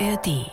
[0.00, 0.46] ARD.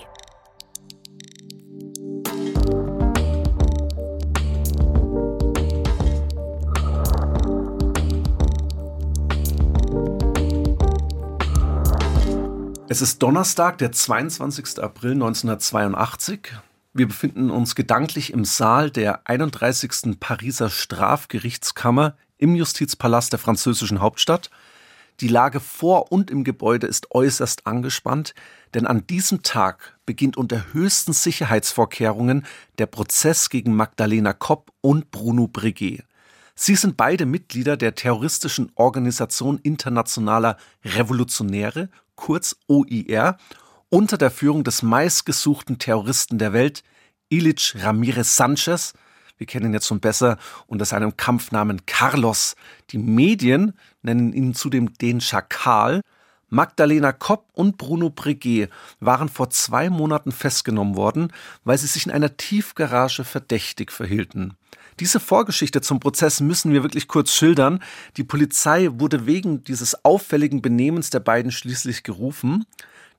[12.87, 14.79] Es ist Donnerstag, der 22.
[14.81, 16.53] April 1982.
[16.93, 20.19] Wir befinden uns gedanklich im Saal der 31.
[20.19, 24.49] Pariser Strafgerichtskammer im Justizpalast der französischen Hauptstadt.
[25.21, 28.33] Die Lage vor und im Gebäude ist äußerst angespannt,
[28.73, 32.45] denn an diesem Tag beginnt unter höchsten Sicherheitsvorkehrungen
[32.77, 36.03] der Prozess gegen Magdalena Kopp und Bruno Breguet.
[36.53, 43.37] Sie sind beide Mitglieder der terroristischen Organisation Internationaler Revolutionäre, kurz OIR,
[43.89, 46.83] unter der Führung des meistgesuchten Terroristen der Welt,
[47.29, 48.93] Ilich Ramirez Sanchez,
[49.37, 52.55] wir kennen ihn jetzt schon besser, unter seinem Kampfnamen Carlos.
[52.91, 56.01] Die Medien nennen ihn zudem den Schakal.
[56.49, 61.33] Magdalena Kopp und Bruno Breguet waren vor zwei Monaten festgenommen worden,
[61.63, 64.55] weil sie sich in einer Tiefgarage verdächtig verhielten.
[64.99, 67.83] Diese Vorgeschichte zum Prozess müssen wir wirklich kurz schildern.
[68.15, 72.65] Die Polizei wurde wegen dieses auffälligen Benehmens der beiden schließlich gerufen.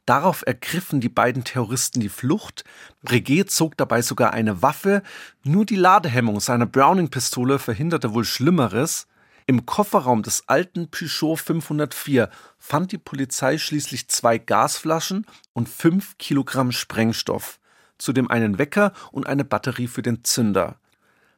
[0.07, 2.65] Darauf ergriffen die beiden Terroristen die Flucht.
[3.03, 5.03] Breguet zog dabei sogar eine Waffe.
[5.43, 9.09] Nur die Ladehemmung seiner Browning-Pistole verhinderte wohl Schlimmeres.
[9.48, 16.73] Im Kofferraum des alten Peugeot 504 fand die Polizei schließlich zwei Gasflaschen und fünf Kilogramm
[16.73, 17.59] Sprengstoff,
[17.98, 20.79] zudem einen Wecker und eine Batterie für den Zünder.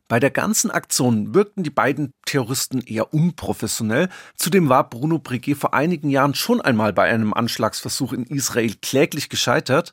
[0.09, 4.09] Bei der ganzen Aktion wirkten die beiden Terroristen eher unprofessionell.
[4.37, 9.29] Zudem war Bruno Breguet vor einigen Jahren schon einmal bei einem Anschlagsversuch in Israel kläglich
[9.29, 9.93] gescheitert.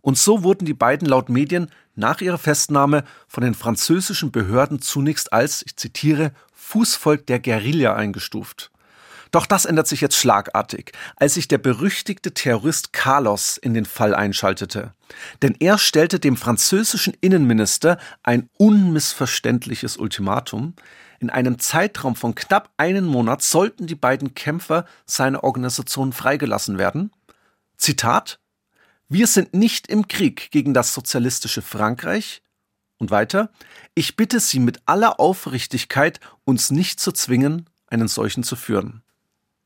[0.00, 5.32] Und so wurden die beiden laut Medien nach ihrer Festnahme von den französischen Behörden zunächst
[5.32, 8.71] als, ich zitiere, Fußvolk der Guerilla eingestuft.
[9.32, 14.14] Doch das ändert sich jetzt schlagartig, als sich der berüchtigte Terrorist Carlos in den Fall
[14.14, 14.92] einschaltete.
[15.40, 20.74] Denn er stellte dem französischen Innenminister ein unmissverständliches Ultimatum.
[21.18, 27.10] In einem Zeitraum von knapp einen Monat sollten die beiden Kämpfer seiner Organisation freigelassen werden.
[27.78, 28.38] Zitat
[29.08, 32.42] Wir sind nicht im Krieg gegen das sozialistische Frankreich.
[32.98, 33.50] Und weiter,
[33.94, 39.02] ich bitte Sie mit aller Aufrichtigkeit, uns nicht zu zwingen, einen solchen zu führen.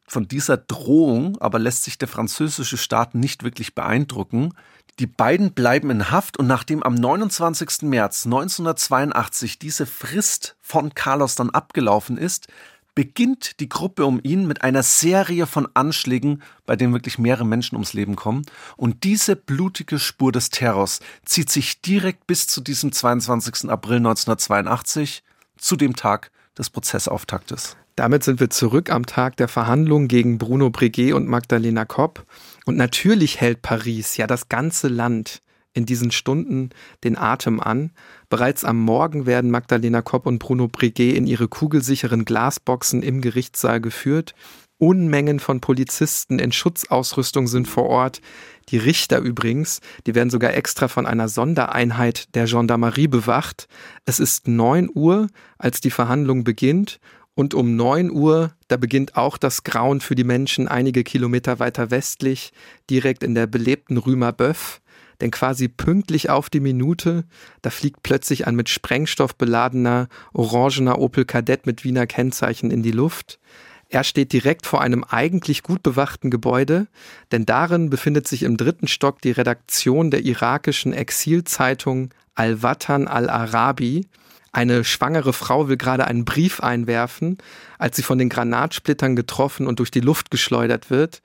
[0.06, 4.54] Von dieser Drohung aber lässt sich der französische Staat nicht wirklich beeindrucken.
[4.98, 7.82] Die beiden bleiben in Haft und nachdem am 29.
[7.82, 12.48] März 1982 diese Frist von Carlos dann abgelaufen ist,
[12.94, 17.74] beginnt die Gruppe um ihn mit einer Serie von Anschlägen, bei denen wirklich mehrere Menschen
[17.74, 18.46] ums Leben kommen.
[18.76, 23.70] Und diese blutige Spur des Terrors zieht sich direkt bis zu diesem 22.
[23.70, 25.22] April 1982,
[25.58, 27.76] zu dem Tag des Prozessauftaktes.
[27.96, 32.26] Damit sind wir zurück am Tag der Verhandlungen gegen Bruno Breguet und Magdalena Kopp.
[32.66, 35.40] Und natürlich hält Paris, ja das ganze Land,
[35.72, 36.70] in diesen Stunden
[37.04, 37.92] den Atem an.
[38.28, 43.80] Bereits am Morgen werden Magdalena Kopp und Bruno Breguet in ihre kugelsicheren Glasboxen im Gerichtssaal
[43.80, 44.34] geführt.
[44.78, 48.20] Unmengen von Polizisten in Schutzausrüstung sind vor Ort.
[48.68, 53.68] Die Richter übrigens, die werden sogar extra von einer Sondereinheit der Gendarmerie bewacht.
[54.04, 57.00] Es ist neun Uhr, als die Verhandlung beginnt
[57.36, 61.90] und um 9 Uhr, da beginnt auch das Grauen für die Menschen einige Kilometer weiter
[61.90, 62.50] westlich,
[62.88, 64.80] direkt in der belebten Rümer Böff.
[65.20, 67.24] Denn quasi pünktlich auf die Minute,
[67.60, 72.90] da fliegt plötzlich ein mit Sprengstoff beladener, orangener Opel Kadett mit Wiener Kennzeichen in die
[72.90, 73.38] Luft.
[73.90, 76.88] Er steht direkt vor einem eigentlich gut bewachten Gebäude,
[77.32, 84.06] denn darin befindet sich im dritten Stock die Redaktion der irakischen Exilzeitung Al-Watan al-Arabi,
[84.56, 87.36] eine schwangere Frau will gerade einen Brief einwerfen,
[87.78, 91.20] als sie von den Granatsplittern getroffen und durch die Luft geschleudert wird.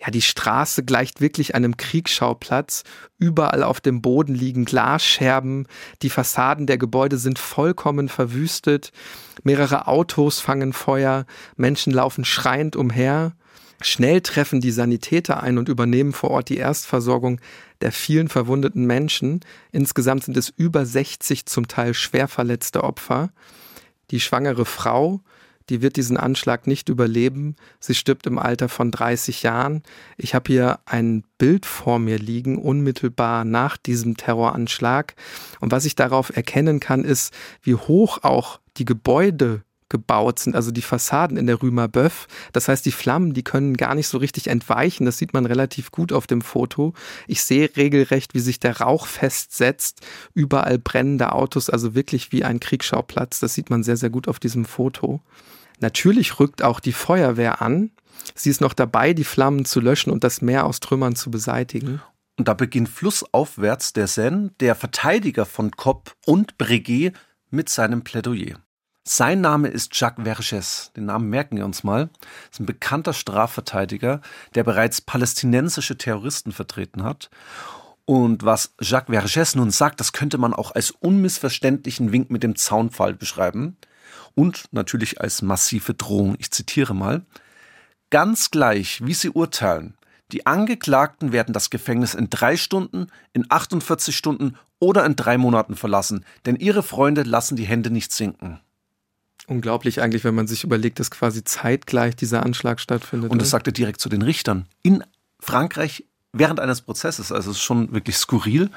[0.00, 2.82] Ja, die Straße gleicht wirklich einem Kriegsschauplatz.
[3.18, 5.68] Überall auf dem Boden liegen Glasscherben.
[6.02, 8.90] Die Fassaden der Gebäude sind vollkommen verwüstet.
[9.44, 11.24] Mehrere Autos fangen Feuer.
[11.54, 13.36] Menschen laufen schreiend umher.
[13.82, 17.40] Schnell treffen die Sanitäter ein und übernehmen vor Ort die Erstversorgung
[17.80, 19.40] der vielen verwundeten Menschen.
[19.72, 23.30] Insgesamt sind es über 60 zum Teil schwer verletzte Opfer.
[24.10, 25.20] Die schwangere Frau,
[25.68, 27.56] die wird diesen Anschlag nicht überleben.
[27.80, 29.82] Sie stirbt im Alter von 30 Jahren.
[30.16, 35.14] Ich habe hier ein Bild vor mir liegen, unmittelbar nach diesem Terroranschlag.
[35.60, 37.32] Und was ich darauf erkennen kann, ist,
[37.62, 39.62] wie hoch auch die Gebäude
[39.92, 42.26] gebaut sind, also die Fassaden in der Rümer Böff.
[42.52, 45.04] Das heißt, die Flammen, die können gar nicht so richtig entweichen.
[45.04, 46.94] Das sieht man relativ gut auf dem Foto.
[47.28, 50.00] Ich sehe regelrecht, wie sich der Rauch festsetzt.
[50.34, 53.38] Überall brennende Autos, also wirklich wie ein Kriegsschauplatz.
[53.38, 55.20] Das sieht man sehr, sehr gut auf diesem Foto.
[55.80, 57.90] Natürlich rückt auch die Feuerwehr an.
[58.34, 62.00] Sie ist noch dabei, die Flammen zu löschen und das Meer aus Trümmern zu beseitigen.
[62.38, 67.12] Und da beginnt flussaufwärts der Seine, der Verteidiger von Kopp und Breguet,
[67.50, 68.56] mit seinem Plädoyer.
[69.04, 70.92] Sein Name ist Jacques Vergès.
[70.92, 72.08] Den Namen merken wir uns mal.
[72.20, 74.20] Das ist ein bekannter Strafverteidiger,
[74.54, 77.28] der bereits palästinensische Terroristen vertreten hat.
[78.04, 82.54] Und was Jacques Vergès nun sagt, das könnte man auch als unmissverständlichen Wink mit dem
[82.54, 83.76] Zaunpfahl beschreiben.
[84.36, 86.36] Und natürlich als massive Drohung.
[86.38, 87.26] Ich zitiere mal.
[88.10, 89.96] Ganz gleich, wie Sie urteilen,
[90.30, 95.76] die Angeklagten werden das Gefängnis in drei Stunden, in 48 Stunden oder in drei Monaten
[95.76, 98.60] verlassen, denn ihre Freunde lassen die Hände nicht sinken.
[99.52, 103.30] Unglaublich eigentlich, wenn man sich überlegt, dass quasi zeitgleich dieser Anschlag stattfindet.
[103.30, 105.04] Und das sagt er direkt zu den Richtern in
[105.40, 107.30] Frankreich während eines Prozesses.
[107.30, 108.70] Also es ist schon wirklich skurril.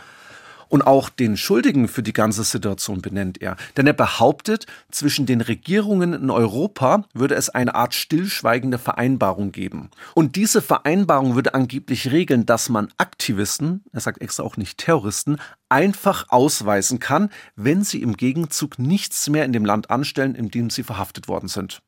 [0.67, 3.55] Und auch den Schuldigen für die ganze Situation benennt er.
[3.77, 9.89] Denn er behauptet, zwischen den Regierungen in Europa würde es eine Art stillschweigende Vereinbarung geben.
[10.13, 15.37] Und diese Vereinbarung würde angeblich regeln, dass man Aktivisten, er sagt extra auch nicht Terroristen,
[15.69, 20.69] einfach ausweisen kann, wenn sie im Gegenzug nichts mehr in dem Land anstellen, in dem
[20.69, 21.81] sie verhaftet worden sind.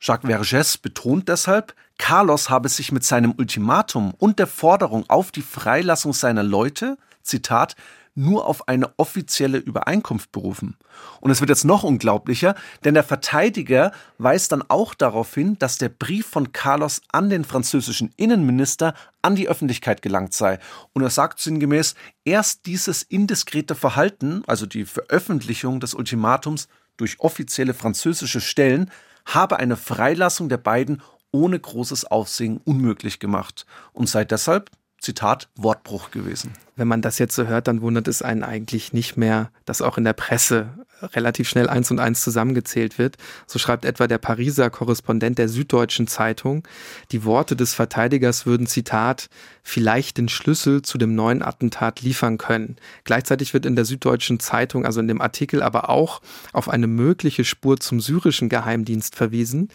[0.00, 5.42] Jacques Vergès betont deshalb, Carlos habe sich mit seinem Ultimatum und der Forderung auf die
[5.42, 6.96] Freilassung seiner Leute
[7.28, 7.76] Zitat,
[8.18, 10.76] nur auf eine offizielle Übereinkunft berufen.
[11.20, 15.78] Und es wird jetzt noch unglaublicher, denn der Verteidiger weist dann auch darauf hin, dass
[15.78, 20.58] der Brief von Carlos an den französischen Innenminister an die Öffentlichkeit gelangt sei.
[20.92, 21.94] Und er sagt sinngemäß,
[22.24, 26.66] erst dieses indiskrete Verhalten, also die Veröffentlichung des Ultimatums
[26.96, 28.90] durch offizielle französische Stellen,
[29.26, 36.10] habe eine Freilassung der beiden ohne großes Aufsehen unmöglich gemacht und sei deshalb Zitat, Wortbruch
[36.10, 36.52] gewesen.
[36.76, 39.98] Wenn man das jetzt so hört, dann wundert es einen eigentlich nicht mehr, dass auch
[39.98, 40.70] in der Presse
[41.02, 43.16] relativ schnell eins und eins zusammengezählt wird.
[43.46, 46.66] So schreibt etwa der Pariser Korrespondent der Süddeutschen Zeitung,
[47.12, 49.28] die Worte des Verteidigers würden, Zitat,
[49.62, 52.76] vielleicht den Schlüssel zu dem neuen Attentat liefern können.
[53.04, 56.20] Gleichzeitig wird in der Süddeutschen Zeitung, also in dem Artikel, aber auch
[56.52, 59.68] auf eine mögliche Spur zum syrischen Geheimdienst verwiesen.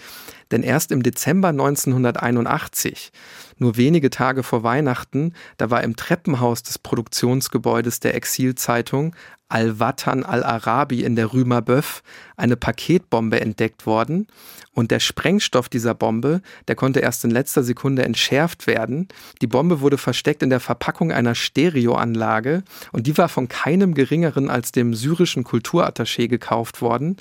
[0.51, 3.11] Denn erst im Dezember 1981
[3.57, 9.15] nur wenige Tage vor Weihnachten, da war im Treppenhaus des Produktionsgebäudes der Exilzeitung
[9.53, 12.01] Al-Watan al-Arabi in der Rümer Böff
[12.37, 14.25] eine Paketbombe entdeckt worden
[14.71, 19.07] und der Sprengstoff dieser Bombe, der konnte erst in letzter Sekunde entschärft werden.
[19.41, 24.49] Die Bombe wurde versteckt in der Verpackung einer Stereoanlage und die war von keinem geringeren
[24.49, 27.17] als dem syrischen Kulturattaché gekauft worden,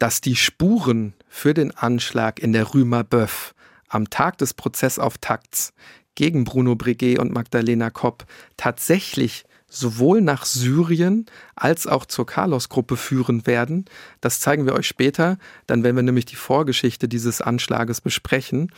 [0.00, 3.54] dass die Spuren für den Anschlag in der Rümer Böff
[3.88, 5.72] am Tag des Prozessauftakts
[6.14, 8.26] gegen Bruno Breguet und Magdalena Kopp
[8.56, 13.84] tatsächlich sowohl nach Syrien als auch zur Carlos-Gruppe führen werden.
[14.20, 18.72] Das zeigen wir euch später, dann werden wir nämlich die Vorgeschichte dieses Anschlages besprechen.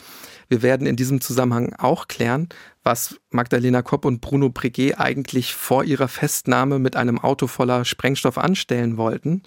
[0.48, 2.48] Wir werden in diesem Zusammenhang auch klären,
[2.82, 8.36] was Magdalena Kopp und Bruno Breguet eigentlich vor ihrer Festnahme mit einem Auto voller Sprengstoff
[8.36, 9.42] anstellen wollten.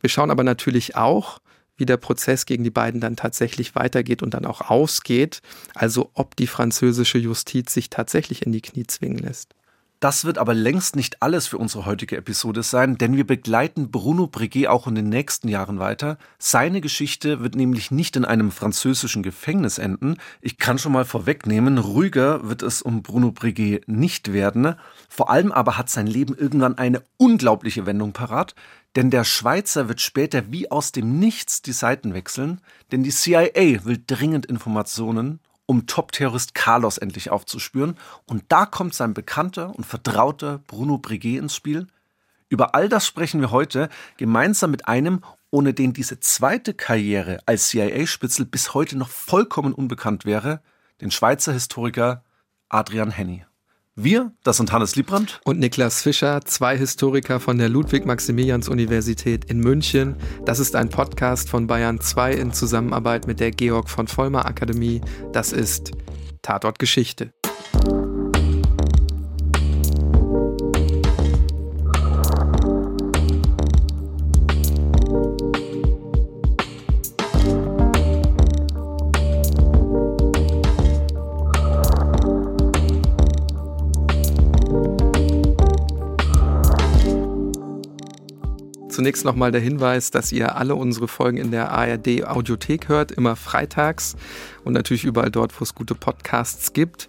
[0.00, 1.40] Wir schauen aber natürlich auch,
[1.80, 5.42] wie der Prozess gegen die beiden dann tatsächlich weitergeht und dann auch ausgeht,
[5.74, 9.54] also ob die französische Justiz sich tatsächlich in die Knie zwingen lässt.
[10.00, 14.28] Das wird aber längst nicht alles für unsere heutige Episode sein, denn wir begleiten Bruno
[14.28, 16.16] Breguet auch in den nächsten Jahren weiter.
[16.38, 20.16] Seine Geschichte wird nämlich nicht in einem französischen Gefängnis enden.
[20.40, 24.74] Ich kann schon mal vorwegnehmen, ruhiger wird es um Bruno Breguet nicht werden.
[25.10, 28.54] Vor allem aber hat sein Leben irgendwann eine unglaubliche Wendung parat,
[28.96, 33.84] denn der Schweizer wird später wie aus dem Nichts die Seiten wechseln, denn die CIA
[33.84, 37.96] will dringend Informationen um Top-Terrorist Carlos endlich aufzuspüren.
[38.26, 41.86] Und da kommt sein bekannter und vertrauter Bruno Breguet ins Spiel.
[42.48, 47.68] Über all das sprechen wir heute gemeinsam mit einem, ohne den diese zweite Karriere als
[47.68, 50.60] CIA-Spitzel bis heute noch vollkommen unbekannt wäre,
[51.00, 52.24] den Schweizer Historiker
[52.68, 53.44] Adrian Henny.
[54.02, 60.16] Wir, das sind Hannes Liebrandt und Niklas Fischer, zwei Historiker von der Ludwig-Maximilians-Universität in München.
[60.46, 65.02] Das ist ein Podcast von Bayern 2 in Zusammenarbeit mit der Georg von Vollmer Akademie.
[65.32, 65.90] Das ist
[66.40, 67.34] Tatort Geschichte.
[89.00, 93.34] Zunächst nochmal der Hinweis, dass ihr alle unsere Folgen in der ARD Audiothek hört, immer
[93.34, 94.14] freitags
[94.62, 97.08] und natürlich überall dort, wo es gute Podcasts gibt.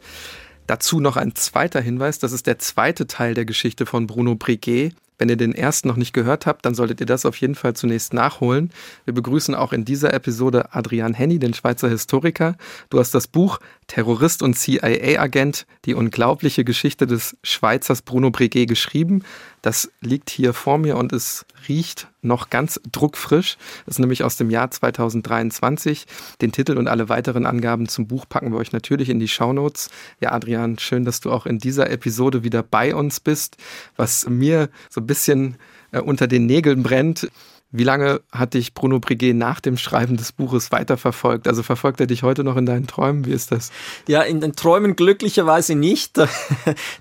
[0.68, 4.96] Dazu noch ein zweiter Hinweis, das ist der zweite Teil der Geschichte von Bruno Breguet.
[5.22, 7.76] Wenn ihr den ersten noch nicht gehört habt, dann solltet ihr das auf jeden Fall
[7.76, 8.72] zunächst nachholen.
[9.06, 12.56] Wir begrüßen auch in dieser Episode Adrian Henny, den Schweizer Historiker.
[12.90, 19.24] Du hast das Buch Terrorist und CIA-Agent, die unglaubliche Geschichte des Schweizers Bruno Breguet geschrieben.
[19.62, 23.58] Das liegt hier vor mir und es riecht noch ganz druckfrisch.
[23.86, 26.06] Das ist nämlich aus dem Jahr 2023.
[26.42, 29.90] Den Titel und alle weiteren Angaben zum Buch packen wir euch natürlich in die Shownotes.
[30.20, 33.58] Ja, Adrian, schön, dass du auch in dieser Episode wieder bei uns bist.
[33.96, 35.58] Was mir so ein bisschen
[35.92, 37.30] äh, unter den Nägeln brennt,
[37.74, 41.48] wie lange hat dich Bruno Breguet nach dem Schreiben des Buches weiterverfolgt?
[41.48, 43.26] Also verfolgt er dich heute noch in deinen Träumen?
[43.26, 43.72] Wie ist das?
[44.08, 46.20] Ja, in den Träumen glücklicherweise nicht.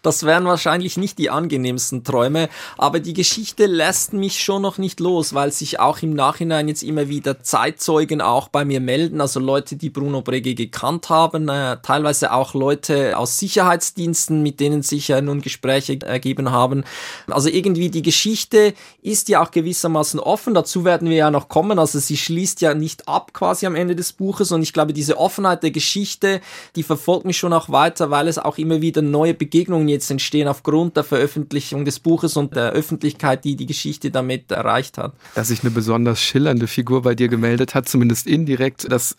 [0.02, 2.48] Das wären wahrscheinlich nicht die angenehmsten Träume.
[2.78, 6.82] Aber die Geschichte lässt mich schon noch nicht los, weil sich auch im Nachhinein jetzt
[6.82, 9.20] immer wieder Zeitzeugen auch bei mir melden.
[9.20, 14.82] Also Leute, die Bruno Breguet gekannt haben, äh, teilweise auch Leute aus Sicherheitsdiensten, mit denen
[14.82, 16.84] sich ja nun Gespräche ergeben haben.
[17.28, 21.78] Also irgendwie die Geschichte ist ja auch gewissermaßen offen dazu werden wir ja noch kommen.
[21.78, 25.16] Also sie schließt ja nicht ab quasi am Ende des Buches und ich glaube, diese
[25.16, 26.40] Offenheit der Geschichte,
[26.76, 30.48] die verfolgt mich schon auch weiter, weil es auch immer wieder neue Begegnungen jetzt entstehen
[30.48, 35.14] aufgrund der Veröffentlichung des Buches und der Öffentlichkeit, die die Geschichte damit erreicht hat.
[35.34, 39.16] Dass sich eine besonders schillernde Figur bei dir gemeldet hat, zumindest indirekt, das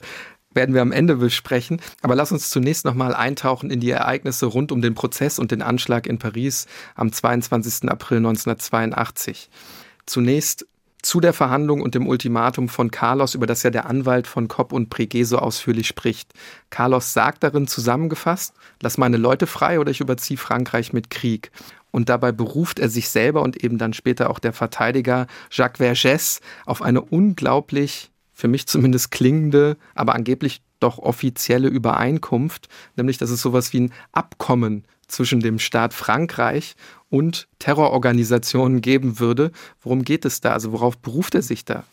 [0.54, 1.82] werden wir am Ende besprechen.
[2.02, 5.62] Aber lass uns zunächst nochmal eintauchen in die Ereignisse rund um den Prozess und den
[5.62, 7.90] Anschlag in Paris am 22.
[7.90, 9.50] April 1982.
[10.06, 10.66] Zunächst
[11.02, 14.72] zu der Verhandlung und dem Ultimatum von Carlos, über das ja der Anwalt von Kopp
[14.74, 16.34] und Breguet so ausführlich spricht.
[16.70, 21.52] Carlos sagt darin zusammengefasst, lass meine Leute frei oder ich überziehe Frankreich mit Krieg.
[21.92, 26.40] Und dabei beruft er sich selber und eben dann später auch der Verteidiger Jacques Vergès
[26.66, 33.42] auf eine unglaublich, für mich zumindest klingende, aber angeblich doch offizielle Übereinkunft, nämlich dass es
[33.42, 36.76] sowas wie ein Abkommen zwischen dem Staat Frankreich
[37.10, 39.52] und Terrororganisationen geben würde.
[39.82, 40.54] Worum geht es da?
[40.54, 41.84] Also worauf beruft er sich da?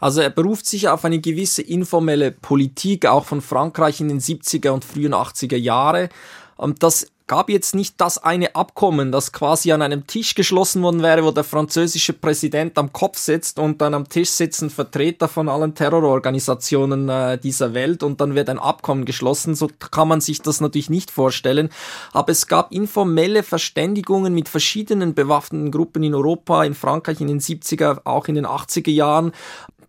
[0.00, 4.70] Also er beruft sich auf eine gewisse informelle Politik, auch von Frankreich in den 70er
[4.70, 6.08] und frühen 80er Jahre.
[6.56, 11.02] Und das gab jetzt nicht das eine Abkommen, das quasi an einem Tisch geschlossen worden
[11.02, 15.48] wäre, wo der französische Präsident am Kopf sitzt und dann am Tisch sitzen Vertreter von
[15.48, 19.54] allen Terrororganisationen äh, dieser Welt und dann wird ein Abkommen geschlossen.
[19.54, 21.70] So kann man sich das natürlich nicht vorstellen.
[22.12, 27.40] Aber es gab informelle Verständigungen mit verschiedenen bewaffneten Gruppen in Europa, in Frankreich in den
[27.40, 29.32] 70er, auch in den 80er Jahren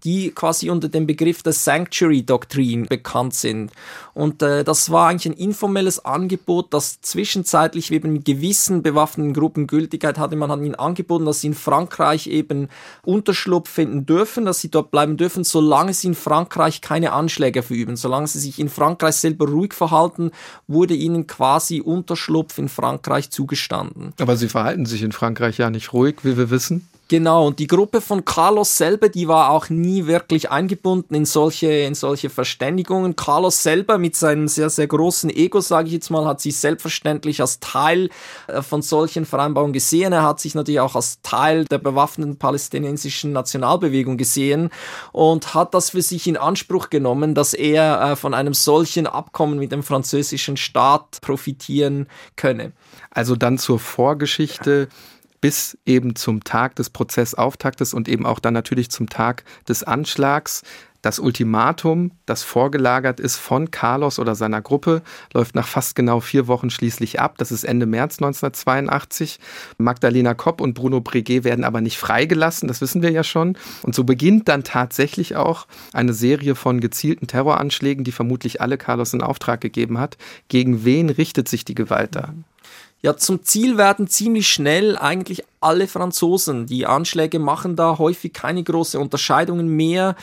[0.06, 3.72] die quasi unter dem Begriff der Sanctuary Doctrine bekannt sind.
[4.14, 9.66] Und äh, das war eigentlich ein informelles Angebot, das zwischenzeitlich eben mit gewissen bewaffneten Gruppen
[9.66, 10.36] Gültigkeit hatte.
[10.36, 12.70] Man hat ihnen angeboten, dass sie in Frankreich eben
[13.04, 17.96] Unterschlupf finden dürfen, dass sie dort bleiben dürfen, solange sie in Frankreich keine Anschläge verüben.
[17.96, 20.32] Solange sie sich in Frankreich selber ruhig verhalten,
[20.68, 24.14] wurde ihnen quasi Unterschlupf in Frankreich zugestanden.
[24.22, 26.88] Aber sie verhalten sich in Frankreich ja nicht ruhig, wie wir wissen.
[27.08, 31.68] Genau, und die Gruppe von Carlos selber, die war auch nie wirklich eingebunden in solche,
[31.68, 33.16] in solche Verständigungen.
[33.16, 37.42] Carlos selber mit seinem sehr, sehr großen Ego, sage ich jetzt mal, hat sich selbstverständlich
[37.42, 38.10] als Teil
[38.48, 40.14] äh, von solchen Vereinbarungen gesehen.
[40.14, 44.72] Er hat sich natürlich auch als Teil der bewaffneten palästinensischen Nationalbewegung gesehen
[45.12, 49.60] und hat das für sich in Anspruch genommen, dass er äh, von einem solchen Abkommen
[49.60, 52.72] mit dem französischen Staat profitieren könne.
[53.12, 54.88] Also dann zur Vorgeschichte
[55.46, 60.64] bis eben zum Tag des Prozessauftaktes und eben auch dann natürlich zum Tag des Anschlags.
[61.04, 65.04] Das Ultimatum, das vorgelagert ist von Carlos oder seiner Gruppe,
[65.36, 67.36] läuft nach fast genau vier Wochen schließlich ab.
[67.38, 69.38] Das ist Ende März 1982.
[69.78, 73.56] Magdalena Kopp und Bruno Breguet werden aber nicht freigelassen, das wissen wir ja schon.
[73.84, 79.14] Und so beginnt dann tatsächlich auch eine Serie von gezielten Terroranschlägen, die vermutlich alle Carlos
[79.14, 80.18] in Auftrag gegeben hat.
[80.48, 82.34] Gegen wen richtet sich die Gewalt da?
[83.06, 86.67] Ja, zum Ziel werden ziemlich schnell eigentlich alle Franzosen.
[86.67, 90.15] Die Anschläge machen da häufig keine große Unterscheidungen mehr.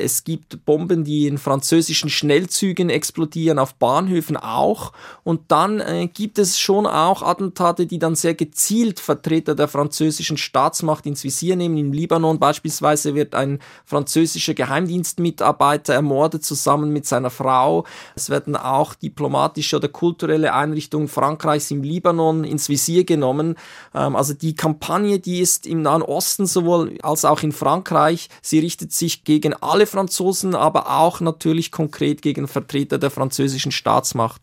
[0.00, 4.92] Es gibt Bomben, die in französischen Schnellzügen explodieren, auf Bahnhöfen auch.
[5.24, 10.36] Und dann äh, gibt es schon auch Attentate, die dann sehr gezielt Vertreter der französischen
[10.36, 11.76] Staatsmacht ins Visier nehmen.
[11.76, 17.84] Im Libanon beispielsweise wird ein französischer Geheimdienstmitarbeiter ermordet zusammen mit seiner Frau.
[18.14, 23.56] Es werden auch diplomatische oder kulturelle Einrichtungen Frankreichs im Libanon ins Visier genommen.
[23.94, 28.28] Ähm, also die Kampagne, die ist im Nahen Osten sowohl als auch in Frankreich.
[28.42, 34.40] Sie richtet sich gegen alle Franzosen, aber auch natürlich konkret gegen Vertreter der französischen Staatsmacht.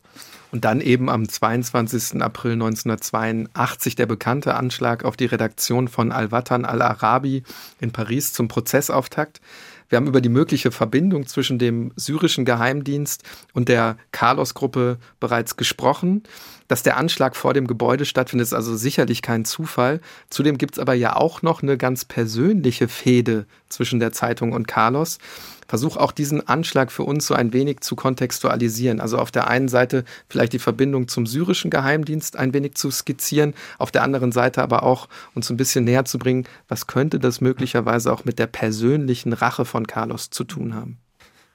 [0.52, 2.22] Und dann eben am 22.
[2.22, 7.44] April 1982 der bekannte Anschlag auf die Redaktion von Al-Watan al-Arabi
[7.82, 9.42] in Paris zum Prozessauftakt.
[9.90, 16.24] Wir haben über die mögliche Verbindung zwischen dem syrischen Geheimdienst und der Carlos-Gruppe bereits gesprochen.
[16.68, 20.02] Dass der Anschlag vor dem Gebäude stattfindet, ist also sicherlich kein Zufall.
[20.30, 24.68] Zudem gibt es aber ja auch noch eine ganz persönliche Fehde zwischen der Zeitung und
[24.68, 25.20] Carlos
[25.68, 29.00] versuche auch diesen Anschlag für uns so ein wenig zu kontextualisieren.
[29.00, 33.54] Also auf der einen Seite vielleicht die Verbindung zum syrischen Geheimdienst ein wenig zu skizzieren,
[33.78, 37.42] auf der anderen Seite aber auch uns ein bisschen näher zu bringen, was könnte das
[37.42, 41.00] möglicherweise auch mit der persönlichen Rache von Carlos zu tun haben.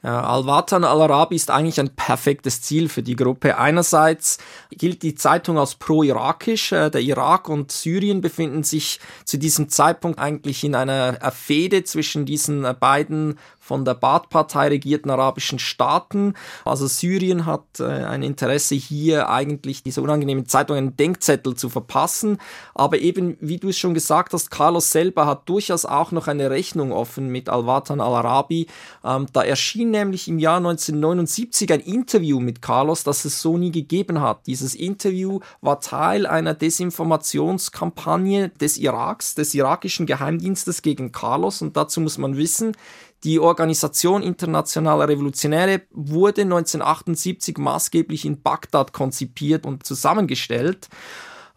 [0.03, 3.57] Al-Watan al-Arabi ist eigentlich ein perfektes Ziel für die Gruppe.
[3.57, 4.39] Einerseits
[4.71, 6.73] gilt die Zeitung als pro-irakisch.
[6.73, 12.27] Äh, der Irak und Syrien befinden sich zu diesem Zeitpunkt eigentlich in einer Fehde zwischen
[12.27, 13.39] diesen beiden
[13.73, 16.35] von der Baath-Partei regierten arabischen Staaten.
[16.63, 22.37] Also Syrien hat äh, ein Interesse hier eigentlich diese unangenehmen Zeitungen einen Denkzettel zu verpassen.
[22.75, 26.51] Aber eben, wie du es schon gesagt hast, Carlos selber hat durchaus auch noch eine
[26.51, 28.67] Rechnung offen mit Al-Watan al-Arabi.
[29.03, 33.71] Ähm, da erschien nämlich im Jahr 1979 ein Interview mit Carlos, das es so nie
[33.71, 34.47] gegeben hat.
[34.47, 41.63] Dieses Interview war Teil einer Desinformationskampagne des Iraks, des irakischen Geheimdienstes gegen Carlos.
[41.63, 42.77] Und dazu muss man wissen,
[43.25, 50.89] die Organisation Internationaler Revolutionäre wurde 1978 maßgeblich in Bagdad konzipiert und zusammengestellt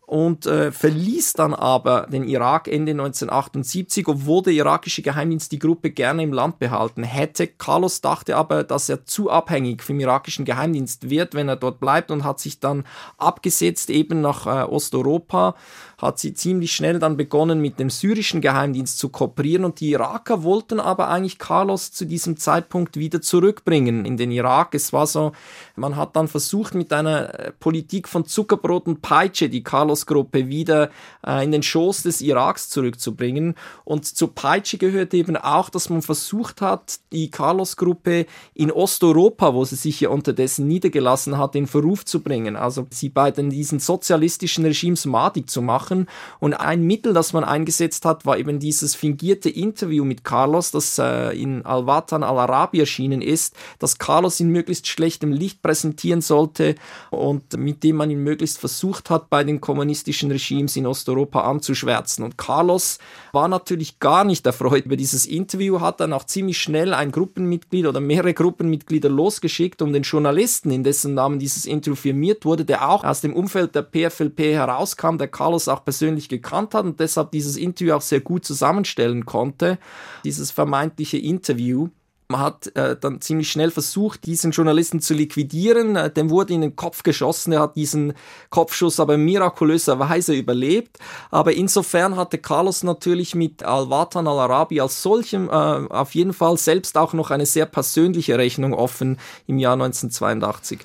[0.05, 5.89] und äh, verließ dann aber den Irak Ende 1978, obwohl der irakische Geheimdienst die Gruppe
[5.89, 7.47] gerne im Land behalten hätte.
[7.47, 12.11] Carlos dachte aber, dass er zu abhängig vom irakischen Geheimdienst wird, wenn er dort bleibt
[12.11, 12.83] und hat sich dann
[13.17, 15.55] abgesetzt eben nach äh, Osteuropa
[15.97, 20.43] hat sie ziemlich schnell dann begonnen, mit dem syrischen Geheimdienst zu kooperieren und die Iraker
[20.43, 24.75] wollten aber eigentlich Carlos zu diesem Zeitpunkt wieder zurückbringen in den Irak.
[24.75, 25.31] Es war so,
[25.75, 30.89] man hat dann versucht mit einer äh, Politik von Zuckerbrot und Peitsche die Carlos-Gruppe wieder
[31.25, 36.01] äh, in den Schoß des Iraks zurückzubringen und zur Peitsche gehört eben auch, dass man
[36.01, 42.05] versucht hat, die Carlos-Gruppe in Osteuropa, wo sie sich ja unterdessen niedergelassen hat, in Verruf
[42.05, 42.55] zu bringen.
[42.55, 46.07] Also sie bei diesen sozialistischen Regimes madig zu machen machen.
[46.39, 50.97] Und ein Mittel, das man eingesetzt hat, war eben dieses fingierte Interview mit Carlos, das
[50.97, 56.75] äh, in Al-Watan al-Arabi erschienen ist, dass Carlos in möglichst schlechtem Licht präsentieren sollte
[57.11, 62.23] und mit dem man ihn möglichst versucht hat, bei den kommunistischen Regimes in Osteuropa anzuschwärzen.
[62.23, 62.99] Und Carlos
[63.31, 67.85] war natürlich gar nicht erfreut über dieses Interview, hat dann auch ziemlich schnell ein Gruppenmitglied
[67.85, 72.89] oder mehrere Gruppenmitglieder losgeschickt, um den Journalisten, in dessen Namen dieses Interview firmiert wurde, der
[72.89, 77.31] auch aus dem Umfeld der PFLP herauskam, der Carlos auch persönlich gekannt hat und deshalb
[77.31, 79.77] dieses Interview auch sehr gut zusammenstellen konnte.
[80.23, 81.89] Dieses vermeintliche Interview.
[82.27, 85.95] Man hat äh, dann ziemlich schnell versucht, diesen Journalisten zu liquidieren.
[85.95, 87.53] Äh, dem wurde in den Kopf geschossen.
[87.53, 88.13] Er hat diesen
[88.49, 90.97] Kopfschuss aber mirakulöserweise überlebt.
[91.29, 96.97] Aber insofern hatte Carlos natürlich mit Al-Watan al-Arabi als solchem äh, auf jeden Fall selbst
[96.97, 100.79] auch noch eine sehr persönliche Rechnung offen im Jahr 1982.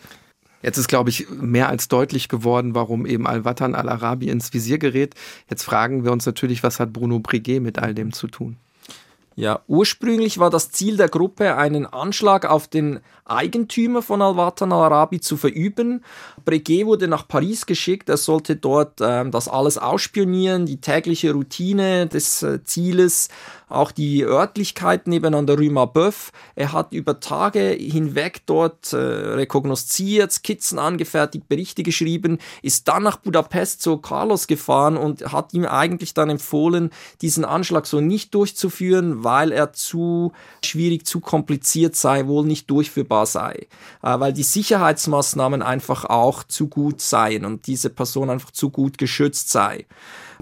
[0.63, 5.15] Jetzt ist, glaube ich, mehr als deutlich geworden, warum eben Al-Watan al-Arabi ins Visier gerät.
[5.49, 8.57] Jetzt fragen wir uns natürlich, was hat Bruno Breguet mit all dem zu tun?
[9.37, 15.21] Ja, ursprünglich war das Ziel der Gruppe, einen Anschlag auf den Eigentümer von Al-Watan al-Arabi
[15.21, 16.05] zu verüben.
[16.45, 22.07] Breguet wurde nach Paris geschickt, er sollte dort ähm, das alles ausspionieren, die tägliche Routine
[22.07, 23.29] des äh, Zieles,
[23.71, 26.33] auch die Örtlichkeiten eben an der Rue Marbeuf.
[26.55, 33.17] Er hat über Tage hinweg dort äh, rekognosziert, Skizzen angefertigt, Berichte geschrieben, ist dann nach
[33.17, 36.91] Budapest zu Carlos gefahren und hat ihm eigentlich dann empfohlen,
[37.23, 40.33] diesen Anschlag so nicht durchzuführen, weil er zu
[40.65, 43.67] schwierig, zu kompliziert sei, wohl nicht durchführbar sei,
[44.03, 48.99] äh, weil die Sicherheitsmaßnahmen einfach auch zu gut seien und diese Person einfach zu gut
[48.99, 49.87] geschützt sei.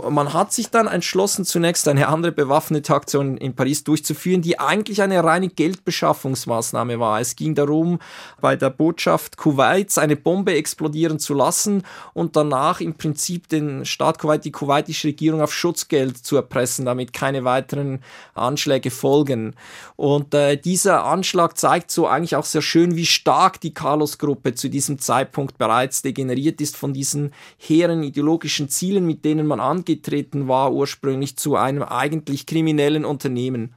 [0.09, 5.03] Man hat sich dann entschlossen, zunächst eine andere bewaffnete Aktion in Paris durchzuführen, die eigentlich
[5.03, 7.21] eine reine Geldbeschaffungsmaßnahme war.
[7.21, 7.99] Es ging darum,
[8.41, 11.83] bei der Botschaft Kuwaits eine Bombe explodieren zu lassen
[12.15, 17.13] und danach im Prinzip den Staat Kuwait, die kuwaitische Regierung auf Schutzgeld zu erpressen, damit
[17.13, 18.01] keine weiteren
[18.35, 19.55] Anschläge folgen.
[19.97, 24.69] Und äh, dieser Anschlag zeigt so eigentlich auch sehr schön, wie stark die Carlos-Gruppe zu
[24.69, 30.73] diesem Zeitpunkt bereits degeneriert ist von diesen hehren ideologischen Zielen, mit denen man angetreten war,
[30.73, 33.75] ursprünglich zu einem eigentlich kriminellen Unternehmen.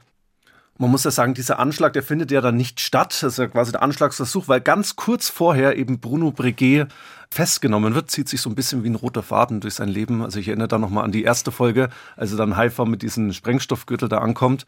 [0.78, 3.18] Man muss ja sagen, dieser Anschlag, der findet ja dann nicht statt.
[3.20, 6.88] Das ist ja quasi der Anschlagsversuch, weil ganz kurz vorher eben Bruno Breguet
[7.30, 10.22] festgenommen wird, zieht sich so ein bisschen wie ein roter Faden durch sein Leben.
[10.22, 13.32] Also ich erinnere da nochmal an die erste Folge, als er dann Haifa mit diesem
[13.32, 14.66] Sprengstoffgürtel da ankommt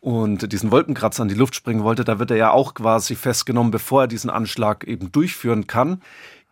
[0.00, 2.04] und diesen Wolkenkratzer an die Luft springen wollte.
[2.04, 6.02] Da wird er ja auch quasi festgenommen, bevor er diesen Anschlag eben durchführen kann.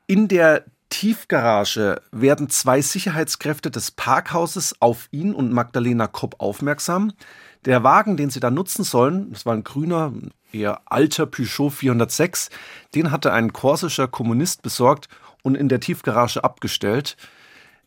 [0.06, 7.12] In der Tiefgarage werden zwei Sicherheitskräfte des Parkhauses auf ihn und Magdalena Kopp aufmerksam.
[7.64, 10.12] Der Wagen, den sie da nutzen sollen, das war ein grüner,
[10.52, 12.50] eher alter Peugeot 406,
[12.94, 15.08] den hatte ein korsischer Kommunist besorgt
[15.42, 17.16] und in der Tiefgarage abgestellt.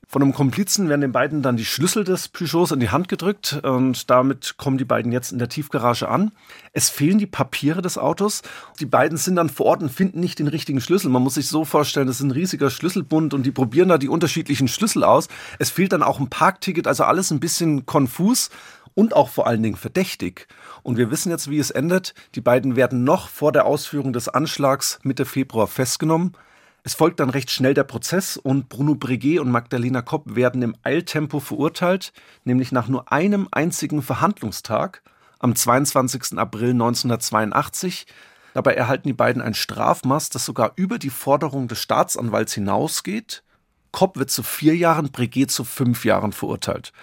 [0.07, 3.59] Von einem Komplizen werden den beiden dann die Schlüssel des Peugeots in die Hand gedrückt
[3.63, 6.31] und damit kommen die beiden jetzt in der Tiefgarage an.
[6.73, 8.43] Es fehlen die Papiere des Autos.
[8.79, 11.09] Die beiden sind dann vor Ort und finden nicht den richtigen Schlüssel.
[11.09, 14.07] Man muss sich so vorstellen, das ist ein riesiger Schlüsselbund und die probieren da die
[14.07, 15.27] unterschiedlichen Schlüssel aus.
[15.57, 18.51] Es fehlt dann auch ein Parkticket, also alles ein bisschen konfus
[18.95, 20.47] und auch vor allen Dingen verdächtig.
[20.81, 22.15] Und wir wissen jetzt, wie es endet.
[22.33, 26.35] Die beiden werden noch vor der Ausführung des Anschlags Mitte Februar festgenommen.
[26.83, 30.75] Es folgt dann recht schnell der Prozess und Bruno Breguet und Magdalena Kopp werden im
[30.83, 35.01] Eiltempo verurteilt, nämlich nach nur einem einzigen Verhandlungstag
[35.39, 36.37] am 22.
[36.37, 38.05] April 1982.
[38.53, 43.43] Dabei erhalten die beiden ein Strafmaß, das sogar über die Forderung des Staatsanwalts hinausgeht.
[43.91, 46.93] Kopp wird zu vier Jahren, Breguet zu fünf Jahren verurteilt.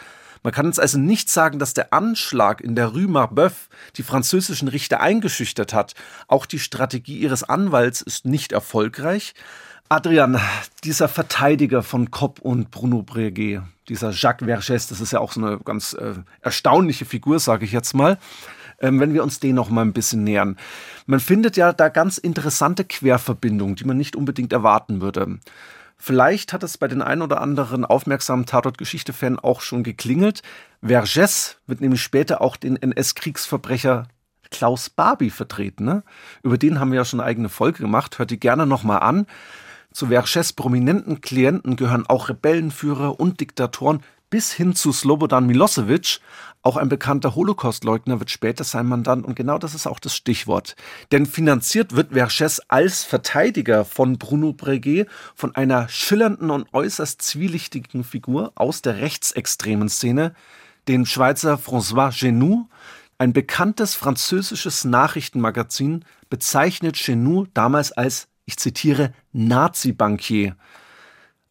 [0.42, 4.68] Man kann uns also nicht sagen, dass der Anschlag in der Rue Marbeuf die französischen
[4.68, 5.94] Richter eingeschüchtert hat.
[6.26, 9.34] Auch die Strategie ihres Anwalts ist nicht erfolgreich.
[9.88, 10.40] Adrian,
[10.84, 15.44] dieser Verteidiger von Kopp und Bruno Breguet, dieser Jacques Vergès, das ist ja auch so
[15.44, 18.18] eine ganz äh, erstaunliche Figur, sage ich jetzt mal.
[18.80, 20.56] Ähm, wenn wir uns den noch mal ein bisschen nähern.
[21.06, 25.38] Man findet ja da ganz interessante Querverbindungen, die man nicht unbedingt erwarten würde.
[26.04, 30.42] Vielleicht hat es bei den ein oder anderen aufmerksamen Tatort-Geschichte-Fan auch schon geklingelt.
[30.82, 34.08] Vergès wird nämlich später auch den NS-Kriegsverbrecher
[34.50, 35.84] Klaus Barbie vertreten.
[35.84, 36.02] Ne?
[36.42, 38.18] Über den haben wir ja schon eine eigene Folge gemacht.
[38.18, 39.28] Hört die gerne noch mal an.
[39.92, 46.18] Zu Verges prominenten Klienten gehören auch Rebellenführer und Diktatoren bis hin zu Slobodan Milosevic.
[46.62, 50.74] Auch ein bekannter Holocaustleugner wird später sein Mandant und genau das ist auch das Stichwort.
[51.12, 58.04] Denn finanziert wird Vergès als Verteidiger von Bruno Breguet von einer schillernden und äußerst zwielichtigen
[58.04, 60.34] Figur aus der rechtsextremen Szene,
[60.88, 62.70] dem Schweizer François Genoux.
[63.18, 70.56] Ein bekanntes französisches Nachrichtenmagazin bezeichnet Genoux damals als ich zitiere, Nazi-Bankier.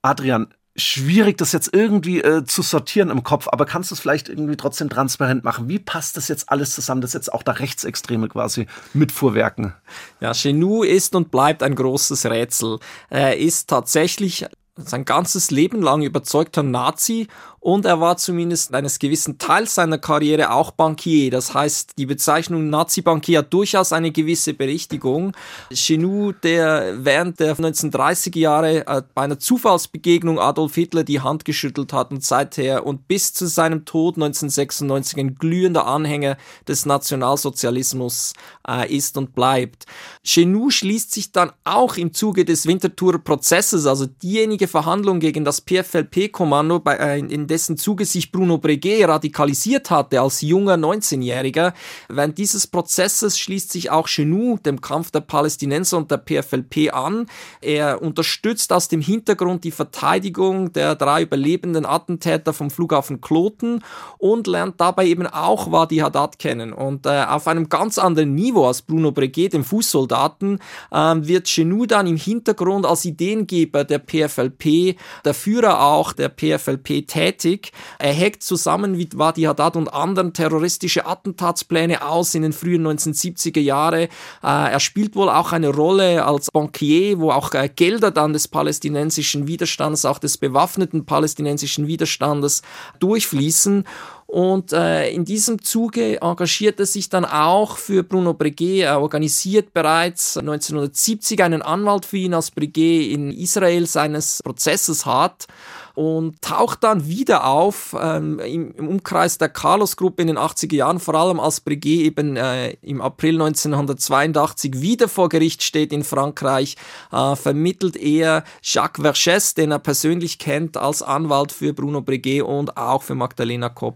[0.02, 4.30] Adrian, schwierig, das jetzt irgendwie äh, zu sortieren im Kopf, aber kannst du es vielleicht
[4.30, 5.68] irgendwie trotzdem transparent machen?
[5.68, 9.74] Wie passt das jetzt alles zusammen, dass jetzt auch da Rechtsextreme quasi mitfuhrwerken?
[10.20, 12.80] Ja, Genou ist und bleibt ein großes Rätsel.
[13.10, 14.46] Er ist tatsächlich
[14.78, 17.28] sein ganzes Leben lang überzeugter Nazi
[17.62, 21.30] und er war zumindest eines gewissen Teils seiner Karriere auch Bankier.
[21.30, 25.34] Das heißt, die Bezeichnung Nazi-Bankier hat durchaus eine gewisse Berichtigung.
[25.69, 31.93] Genou, der während der 1930er Jahre äh, bei einer Zufallsbegegnung Adolf Hitler die Hand geschüttelt
[31.93, 38.34] hat und seither und bis zu seinem Tod 1996 ein glühender Anhänger des Nationalsozialismus
[38.67, 39.86] äh, ist und bleibt.
[40.24, 45.62] Genou schließt sich dann auch im Zuge des Winterthurer Prozesses, also diejenige Verhandlung gegen das
[45.62, 51.74] PFLP-Kommando, äh, in dessen Zuge sich Bruno Breguet radikalisiert hatte als junger 19-Jähriger.
[52.08, 57.26] Während dieses Prozesses schließt sich auch Genou dem Kampf der Palästinenser und der PFLP an.
[57.60, 63.84] Er unterstützt aus dem Hintergrund die Verteidigung der drei überlebenden Attentäter vom Flughafen Kloten
[64.18, 66.72] und lernt dabei eben auch Wadi Haddad kennen.
[66.72, 70.60] Und äh, auf einem ganz anderen Niveau als Bruno Breguet, dem Fußsoldaten,
[70.92, 77.06] äh, wird Genou dann im Hintergrund als Ideengeber der PFLP, der Führer auch der PFLP
[77.06, 77.72] tätig tätig.
[78.00, 83.60] Er heckt zusammen mit Wadi Haddad und anderen terroristische Attentatspläne aus in den frühen 1970er
[83.60, 84.04] Jahre.
[84.04, 84.08] Äh,
[84.44, 89.48] er spielt wohl auch eine Rolle als Bankier, wo auch äh, Gelder dann des palästinensischen
[89.48, 92.62] Widerstands, auch des bewaffneten palästinensischen Widerstandes
[93.00, 93.86] durchfließen.
[94.28, 98.84] Und äh, in diesem Zuge engagiert er sich dann auch für Bruno Breguet.
[98.84, 105.48] Er organisiert bereits 1970 einen Anwalt für ihn, als Breguet in Israel seines Prozesses hat
[105.96, 111.00] und taucht dann wieder auf ähm, im, im, Umkreis der Carlos-Gruppe in den 80er Jahren,
[111.00, 116.76] vor allem als Breguet eben äh, im April 1982 wieder vor Gericht steht in Frankreich,
[117.12, 122.78] äh, vermittelt er Jacques Vergès, den er persönlich kennt, als Anwalt für Bruno Breguet und
[122.78, 123.96] auch für Magdalena Kopp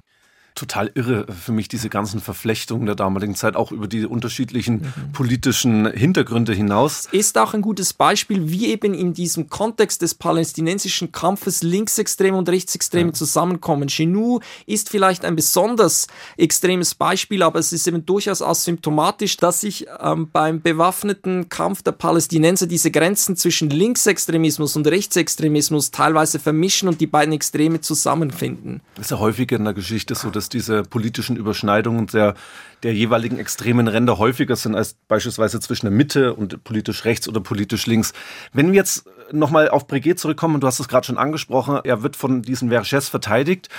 [0.55, 5.11] total irre für mich, diese ganzen Verflechtungen der damaligen Zeit, auch über die unterschiedlichen mhm.
[5.11, 7.07] politischen Hintergründe hinaus.
[7.11, 12.47] Ist auch ein gutes Beispiel, wie eben in diesem Kontext des palästinensischen Kampfes Linksextreme und
[12.47, 13.13] Rechtsextreme ja.
[13.13, 13.89] zusammenkommen.
[13.89, 19.61] Genou ist vielleicht ein besonders extremes Beispiel, aber es ist eben durchaus auch symptomatisch, dass
[19.61, 26.87] sich ähm, beim bewaffneten Kampf der Palästinenser diese Grenzen zwischen Linksextremismus und Rechtsextremismus teilweise vermischen
[26.87, 28.81] und die beiden Extreme zusammenfinden.
[28.95, 32.35] Das ist ja häufiger in der Geschichte so, dass dass diese politischen Überschneidungen der,
[32.83, 37.39] der jeweiligen extremen Ränder häufiger sind als beispielsweise zwischen der Mitte und politisch rechts oder
[37.41, 38.13] politisch links.
[38.53, 42.15] Wenn wir jetzt nochmal auf Breguet zurückkommen, du hast es gerade schon angesprochen, er wird
[42.15, 43.69] von diesen Vergès verteidigt,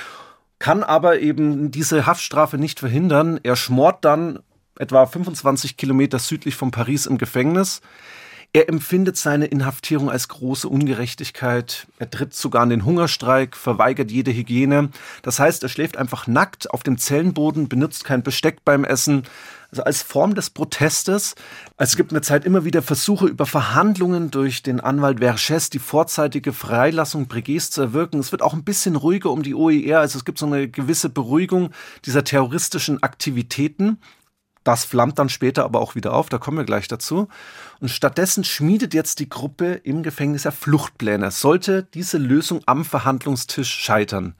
[0.58, 3.38] kann aber eben diese Haftstrafe nicht verhindern.
[3.42, 4.40] Er schmort dann
[4.78, 7.80] etwa 25 Kilometer südlich von Paris im Gefängnis.
[8.56, 11.86] Er empfindet seine Inhaftierung als große Ungerechtigkeit.
[11.98, 14.88] Er tritt sogar in den Hungerstreik, verweigert jede Hygiene.
[15.20, 19.24] Das heißt, er schläft einfach nackt auf dem Zellenboden, benutzt kein Besteck beim Essen.
[19.70, 21.34] Also als Form des Protestes.
[21.76, 26.54] Es gibt eine Zeit immer wieder Versuche über Verhandlungen durch den Anwalt Vergès die vorzeitige
[26.54, 28.18] Freilassung Breguets zu erwirken.
[28.20, 30.00] Es wird auch ein bisschen ruhiger um die OER.
[30.00, 31.72] Also es gibt so eine gewisse Beruhigung
[32.06, 33.98] dieser terroristischen Aktivitäten.
[34.66, 37.28] Das flammt dann später aber auch wieder auf, da kommen wir gleich dazu.
[37.78, 43.72] Und stattdessen schmiedet jetzt die Gruppe im Gefängnis ja Fluchtpläne, sollte diese Lösung am Verhandlungstisch
[43.72, 44.34] scheitern.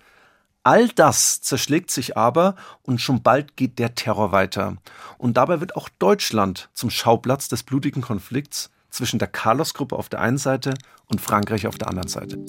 [0.64, 4.78] All das zerschlägt sich aber und schon bald geht der Terror weiter.
[5.16, 10.20] Und dabei wird auch Deutschland zum Schauplatz des blutigen Konflikts zwischen der Carlos-Gruppe auf der
[10.20, 10.74] einen Seite
[11.06, 12.44] und Frankreich auf der anderen Seite.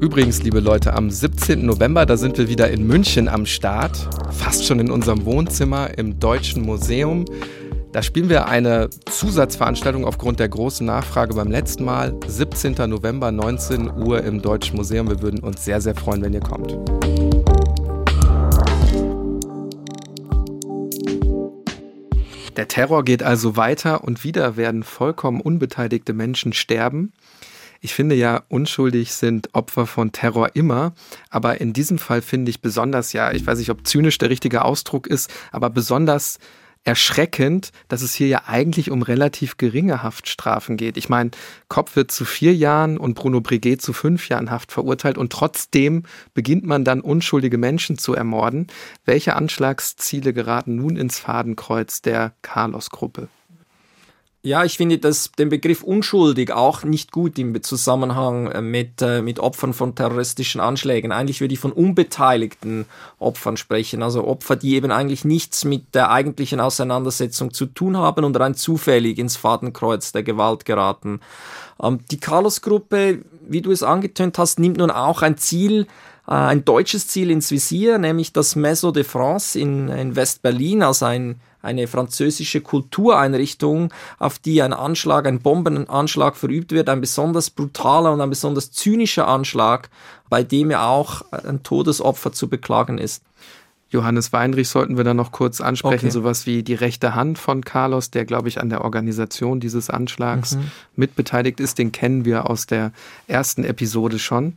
[0.00, 1.66] Übrigens, liebe Leute, am 17.
[1.66, 6.18] November, da sind wir wieder in München am Start, fast schon in unserem Wohnzimmer im
[6.18, 7.26] Deutschen Museum.
[7.92, 12.18] Da spielen wir eine Zusatzveranstaltung aufgrund der großen Nachfrage beim letzten Mal.
[12.26, 12.76] 17.
[12.88, 15.06] November, 19 Uhr im Deutschen Museum.
[15.10, 16.78] Wir würden uns sehr, sehr freuen, wenn ihr kommt.
[22.56, 27.12] Der Terror geht also weiter und wieder werden vollkommen unbeteiligte Menschen sterben.
[27.82, 30.92] Ich finde ja, unschuldig sind Opfer von Terror immer,
[31.30, 34.66] aber in diesem Fall finde ich besonders, ja, ich weiß nicht, ob zynisch der richtige
[34.66, 36.38] Ausdruck ist, aber besonders
[36.84, 40.98] erschreckend, dass es hier ja eigentlich um relativ geringe Haftstrafen geht.
[40.98, 41.30] Ich meine,
[41.68, 46.04] Kopp wird zu vier Jahren und Bruno Breguet zu fünf Jahren Haft verurteilt und trotzdem
[46.34, 48.66] beginnt man dann unschuldige Menschen zu ermorden.
[49.06, 53.28] Welche Anschlagsziele geraten nun ins Fadenkreuz der Carlos-Gruppe?
[54.42, 59.20] Ja, ich finde das, den Begriff unschuldig auch nicht gut im Zusammenhang äh, mit, äh,
[59.20, 61.12] mit Opfern von terroristischen Anschlägen.
[61.12, 62.86] Eigentlich würde ich von unbeteiligten
[63.18, 68.24] Opfern sprechen, also Opfer, die eben eigentlich nichts mit der eigentlichen Auseinandersetzung zu tun haben
[68.24, 71.20] und rein zufällig ins Fadenkreuz der Gewalt geraten.
[71.82, 75.82] Ähm, die Carlos-Gruppe, wie du es angetönt hast, nimmt nun auch ein Ziel,
[76.26, 81.04] äh, ein deutsches Ziel ins Visier, nämlich das Maison de France in, in West-Berlin, also
[81.04, 88.12] ein eine französische Kultureinrichtung, auf die ein Anschlag, ein Bombenanschlag verübt wird, ein besonders brutaler
[88.12, 89.90] und ein besonders zynischer Anschlag,
[90.28, 93.22] bei dem ja auch ein Todesopfer zu beklagen ist.
[93.90, 96.10] Johannes Weinrich sollten wir da noch kurz ansprechen, okay.
[96.10, 100.54] sowas wie die rechte Hand von Carlos, der, glaube ich, an der Organisation dieses Anschlags
[100.54, 100.70] mhm.
[100.94, 101.78] mitbeteiligt ist.
[101.78, 102.92] Den kennen wir aus der
[103.26, 104.54] ersten Episode schon.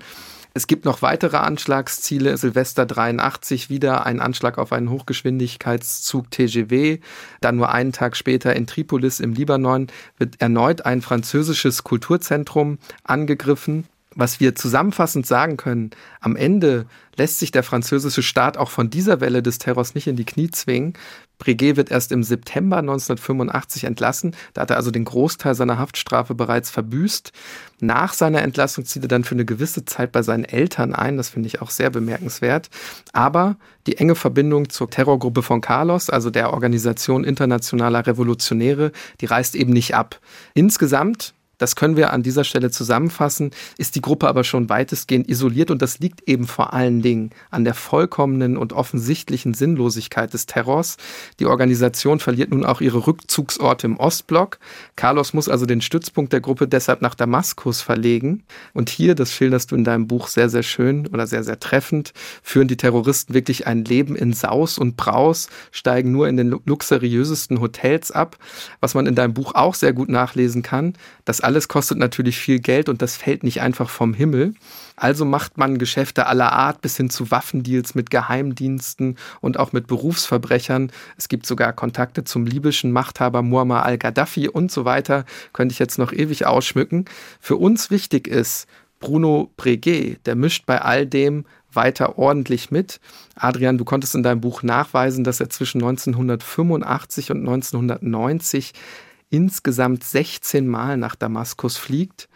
[0.55, 2.37] Es gibt noch weitere Anschlagsziele.
[2.37, 6.99] Silvester 83 wieder ein Anschlag auf einen Hochgeschwindigkeitszug TGW.
[7.41, 9.87] Dann nur einen Tag später in Tripolis im Libanon
[10.19, 13.87] wird erneut ein französisches Kulturzentrum angegriffen.
[14.15, 15.89] Was wir zusammenfassend sagen können,
[16.19, 16.85] am Ende
[17.15, 20.51] lässt sich der französische Staat auch von dieser Welle des Terrors nicht in die Knie
[20.51, 20.93] zwingen.
[21.43, 24.35] Breguet wird erst im September 1985 entlassen.
[24.53, 27.33] Da hat er also den Großteil seiner Haftstrafe bereits verbüßt.
[27.81, 31.17] Nach seiner Entlassung zieht er dann für eine gewisse Zeit bei seinen Eltern ein.
[31.17, 32.69] Das finde ich auch sehr bemerkenswert.
[33.11, 39.55] Aber die enge Verbindung zur Terrorgruppe von Carlos, also der Organisation internationaler Revolutionäre, die reißt
[39.55, 40.21] eben nicht ab.
[40.53, 45.71] Insgesamt das können wir an dieser Stelle zusammenfassen, ist die Gruppe aber schon weitestgehend isoliert
[45.71, 50.97] und das liegt eben vor allen Dingen an der vollkommenen und offensichtlichen Sinnlosigkeit des Terrors.
[51.39, 54.59] Die Organisation verliert nun auch ihre Rückzugsorte im Ostblock.
[54.95, 58.43] Carlos muss also den Stützpunkt der Gruppe deshalb nach Damaskus verlegen.
[58.73, 62.13] Und hier, das schilderst du in deinem Buch sehr, sehr schön oder sehr, sehr treffend,
[62.41, 67.61] führen die Terroristen wirklich ein Leben in Saus und Braus, steigen nur in den luxuriösesten
[67.61, 68.37] Hotels ab,
[68.79, 70.93] was man in deinem Buch auch sehr gut nachlesen kann.
[71.25, 74.55] Das alles kostet natürlich viel Geld und das fällt nicht einfach vom Himmel.
[74.95, 79.85] Also macht man Geschäfte aller Art bis hin zu Waffendeals mit Geheimdiensten und auch mit
[79.85, 80.91] Berufsverbrechern.
[81.15, 85.25] Es gibt sogar Kontakte zum libyschen Machthaber Muammar al-Gaddafi und so weiter.
[85.53, 87.05] Könnte ich jetzt noch ewig ausschmücken.
[87.39, 88.65] Für uns wichtig ist,
[88.99, 92.99] Bruno Breguet, der mischt bei all dem weiter ordentlich mit.
[93.35, 98.73] Adrian, du konntest in deinem Buch nachweisen, dass er zwischen 1985 und 1990
[99.33, 102.29] insgesamt 16 Mal nach Damaskus fliegt,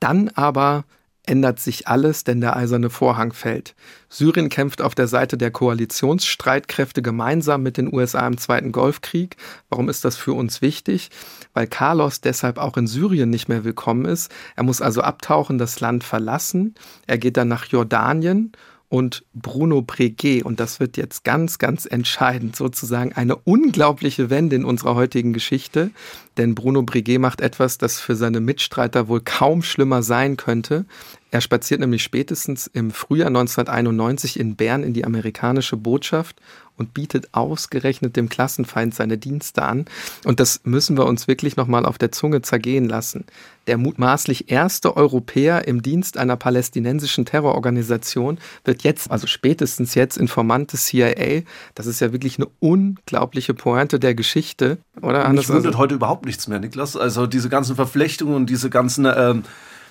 [0.00, 0.84] dann aber
[1.26, 3.76] ändert sich alles, denn der eiserne Vorhang fällt.
[4.08, 9.36] Syrien kämpft auf der Seite der Koalitionsstreitkräfte gemeinsam mit den USA im Zweiten Golfkrieg.
[9.70, 11.10] Warum ist das für uns wichtig?
[11.54, 14.30] Weil Carlos deshalb auch in Syrien nicht mehr willkommen ist.
[14.56, 16.74] Er muss also abtauchen, das Land verlassen.
[17.06, 18.52] Er geht dann nach Jordanien
[18.94, 20.44] und Bruno Breguet.
[20.44, 25.90] Und das wird jetzt ganz, ganz entscheidend, sozusagen eine unglaubliche Wende in unserer heutigen Geschichte.
[26.36, 30.84] Denn Bruno Breguet macht etwas, das für seine Mitstreiter wohl kaum schlimmer sein könnte.
[31.32, 36.40] Er spaziert nämlich spätestens im Frühjahr 1991 in Bern in die amerikanische Botschaft
[36.76, 39.84] und bietet ausgerechnet dem Klassenfeind seine Dienste an.
[40.24, 43.24] Und das müssen wir uns wirklich nochmal auf der Zunge zergehen lassen.
[43.66, 50.72] Der mutmaßlich erste Europäer im Dienst einer palästinensischen Terrororganisation wird jetzt, also spätestens jetzt, Informant
[50.72, 51.42] des CIA.
[51.74, 55.28] Das ist ja wirklich eine unglaubliche Pointe der Geschichte, oder?
[55.30, 56.96] Mich wundert also, heute überhaupt nichts mehr, Niklas.
[56.96, 59.44] Also diese ganzen Verflechtungen und diese ganzen ähm,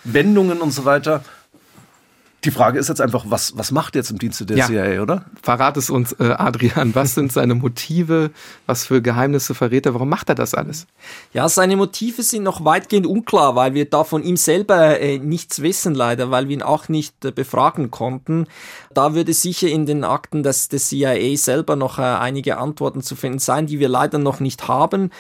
[0.04, 1.24] Wendungen und so weiter
[2.46, 4.68] die Frage ist jetzt einfach, was, was macht jetzt im Dienste der ja.
[4.68, 5.26] CIA, oder?
[5.42, 6.94] Verrat es uns, äh, Adrian.
[6.96, 8.32] Was sind seine Motive?
[8.66, 9.94] Was für Geheimnisse verrät er?
[9.94, 10.88] Warum macht er das alles?
[11.34, 15.62] Ja, seine Motive sind noch weitgehend unklar, weil wir da von ihm selber äh, nichts
[15.62, 18.48] wissen, leider, weil wir ihn auch nicht äh, befragen konnten.
[18.94, 23.16] Da würde sicher in den Akten des, des CIA selber noch äh, einige Antworten zu
[23.16, 25.12] finden sein, die wir leider noch nicht haben.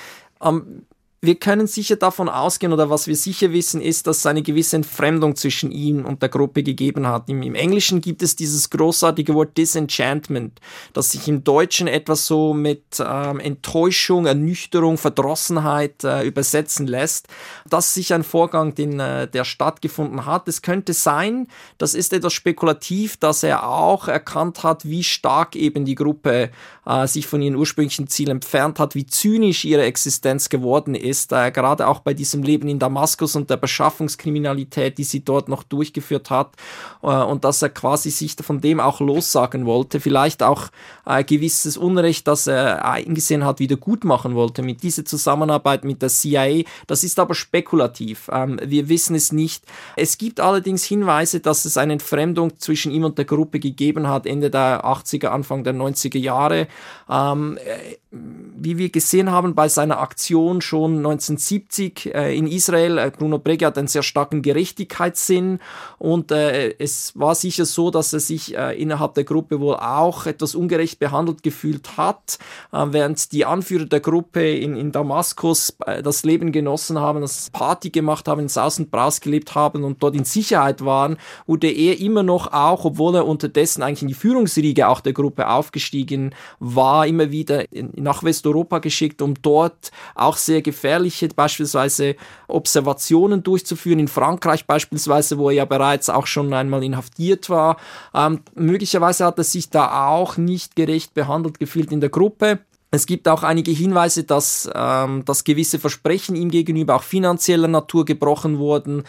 [0.41, 0.85] Ähm,
[1.23, 4.75] wir können sicher davon ausgehen oder was wir sicher wissen ist, dass es eine gewisse
[4.75, 7.29] Entfremdung zwischen ihm und der Gruppe gegeben hat.
[7.29, 10.59] Im, Im, Englischen gibt es dieses großartige Wort Disenchantment,
[10.91, 17.29] das sich im Deutschen etwas so mit ähm, Enttäuschung, Ernüchterung, Verdrossenheit äh, übersetzen lässt.
[17.69, 20.49] Das ist sicher ein Vorgang, den, äh, der stattgefunden hat.
[20.49, 25.85] Es könnte sein, das ist etwas spekulativ, dass er auch erkannt hat, wie stark eben
[25.85, 26.51] die Gruppe
[26.85, 31.31] äh, sich von ihren ursprünglichen Zielen entfernt hat, wie zynisch ihre Existenz geworden ist ist,
[31.31, 35.61] äh, gerade auch bei diesem Leben in Damaskus und der Beschaffungskriminalität, die sie dort noch
[35.61, 36.55] durchgeführt hat,
[37.03, 40.69] äh, und dass er quasi sich von dem auch lossagen wollte, vielleicht auch
[41.05, 46.01] ein gewisses Unrecht, das er eingesehen hat, wieder gut machen wollte mit dieser Zusammenarbeit mit
[46.01, 46.63] der CIA.
[46.87, 48.29] Das ist aber spekulativ.
[48.33, 49.63] Ähm, wir wissen es nicht.
[49.95, 54.25] Es gibt allerdings Hinweise, dass es eine Entfremdung zwischen ihm und der Gruppe gegeben hat,
[54.25, 56.67] Ende der 80er, Anfang der 90er Jahre.
[57.07, 63.11] Ähm, äh, wie wir gesehen haben bei seiner Aktion schon 1970 äh, in Israel, äh,
[63.11, 65.59] Bruno Breger hat einen sehr starken Gerechtigkeitssinn
[65.97, 70.27] und äh, es war sicher so, dass er sich äh, innerhalb der Gruppe wohl auch
[70.27, 72.37] etwas ungerecht behandelt gefühlt hat,
[72.71, 77.49] äh, während die Anführer der Gruppe in, in Damaskus äh, das Leben genossen haben, das
[77.49, 81.71] Party gemacht haben, in Saus und Braus gelebt haben und dort in Sicherheit waren, wurde
[81.71, 86.35] er immer noch auch, obwohl er unterdessen eigentlich in die Führungsriege auch der Gruppe aufgestiegen
[86.59, 92.15] war, immer wieder in, in nach Westeuropa geschickt, um dort auch sehr gefährliche beispielsweise
[92.47, 93.99] Observationen durchzuführen.
[93.99, 97.77] In Frankreich beispielsweise, wo er ja bereits auch schon einmal inhaftiert war.
[98.13, 102.59] Ähm, möglicherweise hat er sich da auch nicht gerecht behandelt gefühlt in der Gruppe.
[102.91, 108.05] Es gibt auch einige Hinweise, dass, ähm, dass gewisse Versprechen ihm gegenüber auch finanzieller Natur
[108.05, 109.03] gebrochen wurden.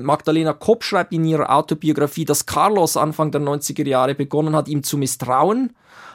[0.00, 4.82] Magdalena Kopp schreibt in ihrer Autobiografie, dass Carlos Anfang der 90er Jahre begonnen hat, ihm
[4.82, 5.72] zu misstrauen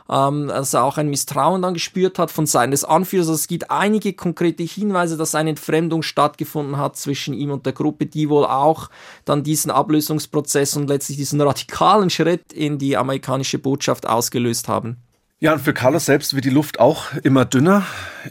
[0.09, 3.27] ähm, dass er auch ein Misstrauen dann gespürt hat von seines Anführers.
[3.27, 7.73] Also es gibt einige konkrete Hinweise, dass eine Entfremdung stattgefunden hat zwischen ihm und der
[7.73, 8.89] Gruppe, die wohl auch
[9.25, 14.97] dann diesen Ablösungsprozess und letztlich diesen radikalen Schritt in die amerikanische Botschaft ausgelöst haben.
[15.39, 17.83] Ja, und für Carlos selbst wird die Luft auch immer dünner.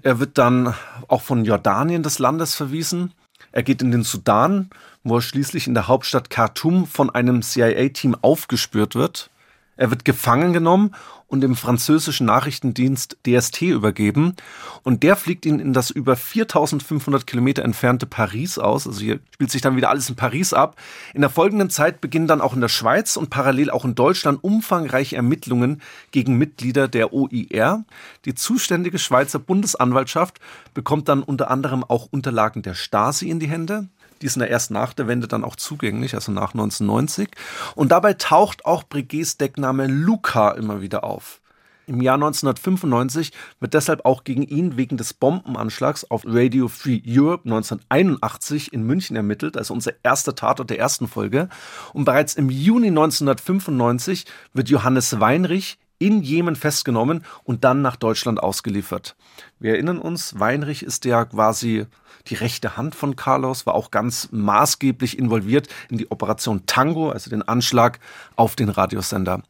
[0.03, 0.75] Er wird dann
[1.07, 3.13] auch von Jordanien des Landes verwiesen.
[3.53, 4.71] Er geht in den Sudan,
[5.05, 9.31] wo er schließlich in der Hauptstadt Khartoum von einem CIA-Team aufgespürt wird.
[9.77, 10.95] Er wird gefangen genommen
[11.27, 14.37] und dem französischen Nachrichtendienst DST übergeben.
[14.83, 18.87] Und der fliegt ihn in das über 4500 Kilometer entfernte Paris aus.
[18.87, 20.77] Also hier spielt sich dann wieder alles in Paris ab.
[21.13, 24.45] In der folgenden Zeit beginnen dann auch in der Schweiz und parallel auch in Deutschland
[24.45, 25.83] umfangreiche Ermittlungen
[26.13, 27.85] gegen Mitglieder der OIR.
[28.27, 30.39] Die zuständige Schweizer Bundesanwaltschaft
[30.73, 33.89] bekommt dann unter anderem auch Unterlagen der Stasi in die Hände.
[34.25, 37.29] Die sind ja erst nach der Wende dann auch zugänglich, also nach 1990.
[37.75, 41.43] Und dabei taucht auch Breguets Deckname Luca immer wieder auf.
[41.87, 47.45] Im Jahr 1995 wird deshalb auch gegen ihn wegen des Bombenanschlags auf Radio Free Europe
[47.45, 51.51] 1981 in München ermittelt, also unser erster Tatort der ersten Folge.
[51.93, 58.43] Und bereits im Juni 1995 wird Johannes Weinrich in Jemen festgenommen und dann nach Deutschland
[58.43, 59.17] ausgeliefert.
[59.59, 61.87] Wir erinnern uns, Weinrich ist ja quasi
[62.27, 67.31] die rechte Hand von Carlos, war auch ganz maßgeblich involviert in die Operation Tango, also
[67.31, 68.01] den Anschlag
[68.37, 69.43] auf den Radiosender.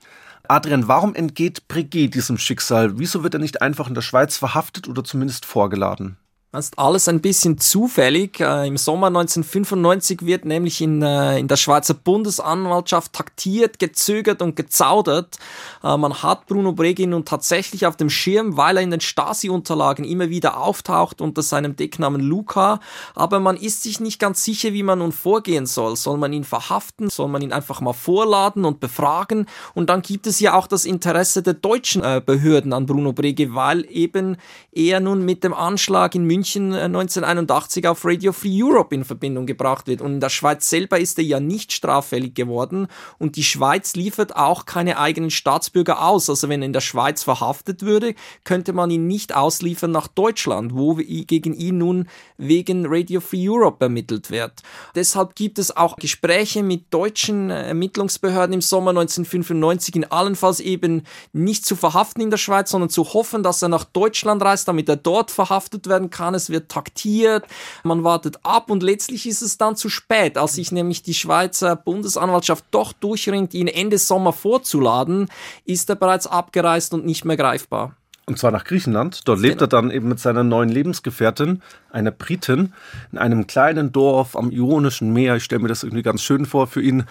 [0.46, 3.00] Adrian, warum entgeht Breguet diesem Schicksal?
[3.00, 6.18] Wieso wird er nicht einfach in der Schweiz verhaftet oder zumindest vorgeladen?
[6.58, 8.38] Ist alles ein bisschen zufällig.
[8.38, 14.54] Äh, Im Sommer 1995 wird nämlich in, äh, in der Schweizer Bundesanwaltschaft taktiert, gezögert und
[14.54, 15.38] gezaudert.
[15.82, 20.04] Äh, man hat Bruno Bregi nun tatsächlich auf dem Schirm, weil er in den Stasi-Unterlagen
[20.04, 22.78] immer wieder auftaucht unter seinem Decknamen Luca.
[23.16, 25.96] Aber man ist sich nicht ganz sicher, wie man nun vorgehen soll.
[25.96, 27.10] Soll man ihn verhaften?
[27.10, 29.46] Soll man ihn einfach mal vorladen und befragen?
[29.74, 33.52] Und dann gibt es ja auch das Interesse der deutschen äh, Behörden an Bruno Bregi,
[33.56, 34.36] weil eben
[34.70, 39.06] er nun mit dem Anschlag in München München 1981 äh, auf Radio Free Europe in
[39.06, 40.02] Verbindung gebracht wird.
[40.02, 42.88] Und in der Schweiz selber ist er ja nicht straffällig geworden
[43.18, 46.28] und die Schweiz liefert auch keine eigenen Staatsbürger aus.
[46.28, 48.14] Also wenn er in der Schweiz verhaftet würde,
[48.44, 53.82] könnte man ihn nicht ausliefern nach Deutschland, wo gegen ihn nun wegen Radio Free Europe
[53.82, 54.62] ermittelt wird.
[54.94, 61.04] Deshalb gibt es auch Gespräche mit deutschen äh, Ermittlungsbehörden im Sommer 1995, ihn allenfalls eben
[61.32, 64.90] nicht zu verhaften in der Schweiz, sondern zu hoffen, dass er nach Deutschland reist, damit
[64.90, 67.44] er dort verhaftet werden kann es wird taktiert,
[67.82, 70.36] man wartet ab und letztlich ist es dann zu spät.
[70.36, 75.28] Als sich nämlich die Schweizer Bundesanwaltschaft doch durchringt, ihn Ende Sommer vorzuladen,
[75.64, 77.96] ist er bereits abgereist und nicht mehr greifbar.
[78.26, 79.28] Und zwar nach Griechenland.
[79.28, 79.64] Dort lebt genau.
[79.64, 81.60] er dann eben mit seiner neuen Lebensgefährtin,
[81.90, 82.72] einer Britin,
[83.12, 85.36] in einem kleinen Dorf am Ionischen Meer.
[85.36, 87.04] Ich stelle mir das irgendwie ganz schön vor für ihn.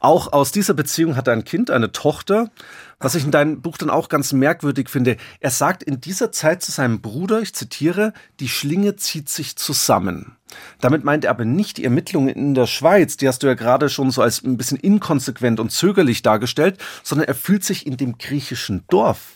[0.00, 2.50] Auch aus dieser Beziehung hat er ein Kind, eine Tochter.
[2.98, 6.62] Was ich in deinem Buch dann auch ganz merkwürdig finde, er sagt in dieser Zeit
[6.62, 10.36] zu seinem Bruder, ich zitiere, die Schlinge zieht sich zusammen.
[10.80, 13.88] Damit meint er aber nicht die Ermittlungen in der Schweiz, die hast du ja gerade
[13.88, 18.18] schon so als ein bisschen inkonsequent und zögerlich dargestellt, sondern er fühlt sich in dem
[18.18, 19.35] griechischen Dorf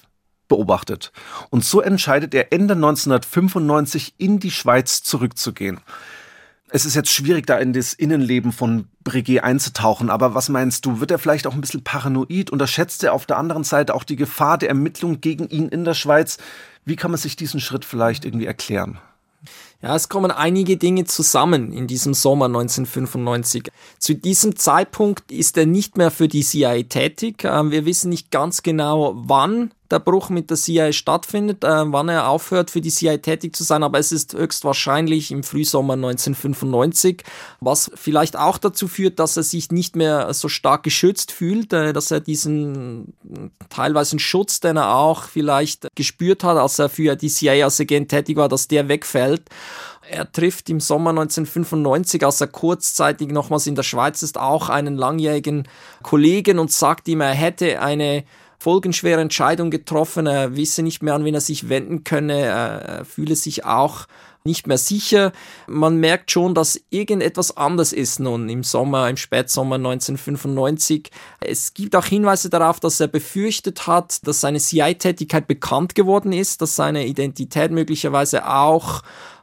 [0.51, 1.12] beobachtet.
[1.48, 5.80] Und so entscheidet er Ende 1995 in die Schweiz zurückzugehen.
[6.72, 11.01] Es ist jetzt schwierig, da in das Innenleben von Breguet einzutauchen, aber was meinst du,
[11.01, 12.51] wird er vielleicht auch ein bisschen paranoid?
[12.51, 15.94] Unterschätzt er auf der anderen Seite auch die Gefahr der Ermittlung gegen ihn in der
[15.94, 16.36] Schweiz?
[16.84, 18.98] Wie kann man sich diesen Schritt vielleicht irgendwie erklären?
[19.82, 23.70] Ja, es kommen einige Dinge zusammen in diesem Sommer 1995.
[23.98, 27.44] Zu diesem Zeitpunkt ist er nicht mehr für die CIA tätig.
[27.44, 32.09] Ähm, wir wissen nicht ganz genau, wann der Bruch mit der CIA stattfindet, äh, wann
[32.09, 37.24] er aufhört, für die CIA tätig zu sein, aber es ist höchstwahrscheinlich im Frühsommer 1995,
[37.61, 41.93] was vielleicht auch dazu führt, dass er sich nicht mehr so stark geschützt fühlt, äh,
[41.93, 43.14] dass er diesen
[43.68, 48.11] teilweise Schutz, den er auch vielleicht gespürt hat, als er für die CIA als Agent
[48.11, 49.43] tätig war, dass der wegfällt.
[50.09, 54.97] Er trifft im Sommer 1995, als er kurzzeitig nochmals in der Schweiz ist, auch einen
[54.97, 55.68] langjährigen
[56.03, 58.24] Kollegen und sagt ihm, er hätte eine
[58.61, 63.34] folgenschwere Entscheidung getroffen, er wisse nicht mehr, an wen er sich wenden könne, er fühle
[63.34, 64.06] sich auch
[64.44, 65.32] nicht mehr sicher.
[65.66, 71.11] Man merkt schon, dass irgendetwas anders ist nun im Sommer, im Spätsommer 1995.
[71.40, 76.61] Es gibt auch Hinweise darauf, dass er befürchtet hat, dass seine CI-Tätigkeit bekannt geworden ist,
[76.61, 79.02] dass seine Identität möglicherweise auch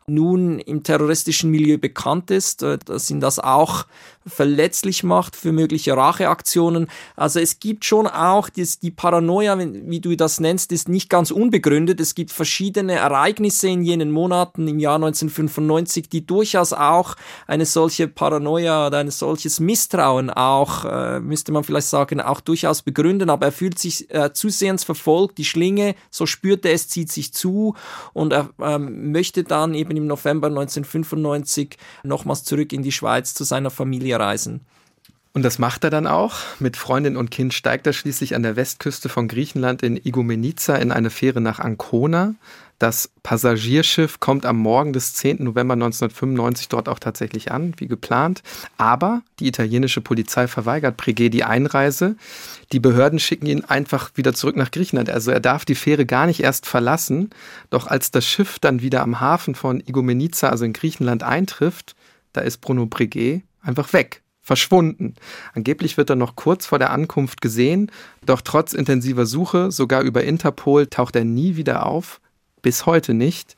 [0.09, 3.85] nun im terroristischen Milieu bekannt ist, äh, dass ihn das auch
[4.27, 6.87] verletzlich macht für mögliche Racheaktionen.
[7.15, 11.31] Also es gibt schon auch das, die Paranoia, wie du das nennst, ist nicht ganz
[11.31, 11.99] unbegründet.
[11.99, 17.15] Es gibt verschiedene Ereignisse in jenen Monaten im Jahr 1995, die durchaus auch
[17.47, 22.81] eine solche Paranoia oder ein solches Misstrauen auch, äh, müsste man vielleicht sagen, auch durchaus
[22.81, 23.29] begründen.
[23.29, 25.37] Aber er fühlt sich äh, zusehends verfolgt.
[25.37, 27.75] Die Schlinge, so spürt er es, zieht sich zu
[28.13, 33.43] und er äh, möchte dann eben im November 1995 nochmals zurück in die Schweiz zu
[33.43, 34.61] seiner Familie reisen.
[35.37, 36.37] Und das macht er dann auch.
[36.59, 40.91] Mit Freundin und Kind steigt er schließlich an der Westküste von Griechenland in Igoumenitsa in
[40.91, 42.33] eine Fähre nach Ancona.
[42.79, 45.43] Das Passagierschiff kommt am Morgen des 10.
[45.43, 48.41] November 1995 dort auch tatsächlich an, wie geplant.
[48.77, 52.15] Aber die italienische Polizei verweigert Breguet die Einreise.
[52.71, 55.11] Die Behörden schicken ihn einfach wieder zurück nach Griechenland.
[55.11, 57.29] Also er darf die Fähre gar nicht erst verlassen.
[57.69, 61.95] Doch als das Schiff dann wieder am Hafen von Igoumenitsa, also in Griechenland, eintrifft,
[62.33, 65.15] da ist Bruno Breguet einfach weg verschwunden.
[65.53, 67.91] Angeblich wird er noch kurz vor der Ankunft gesehen,
[68.25, 72.21] doch trotz intensiver Suche, sogar über Interpol, taucht er nie wieder auf.
[72.61, 73.57] Bis heute nicht.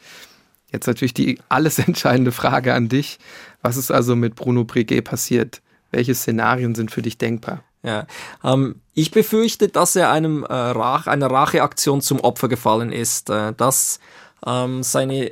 [0.72, 3.20] Jetzt natürlich die alles entscheidende Frage an dich.
[3.62, 5.62] Was ist also mit Bruno Breguet passiert?
[5.92, 7.64] Welche Szenarien sind für dich denkbar?
[7.84, 8.08] Ja,
[8.44, 13.54] ähm, ich befürchte, dass er einem äh, Rach, einer Racheaktion zum Opfer gefallen ist, äh,
[13.54, 14.00] dass
[14.46, 15.32] ähm, seine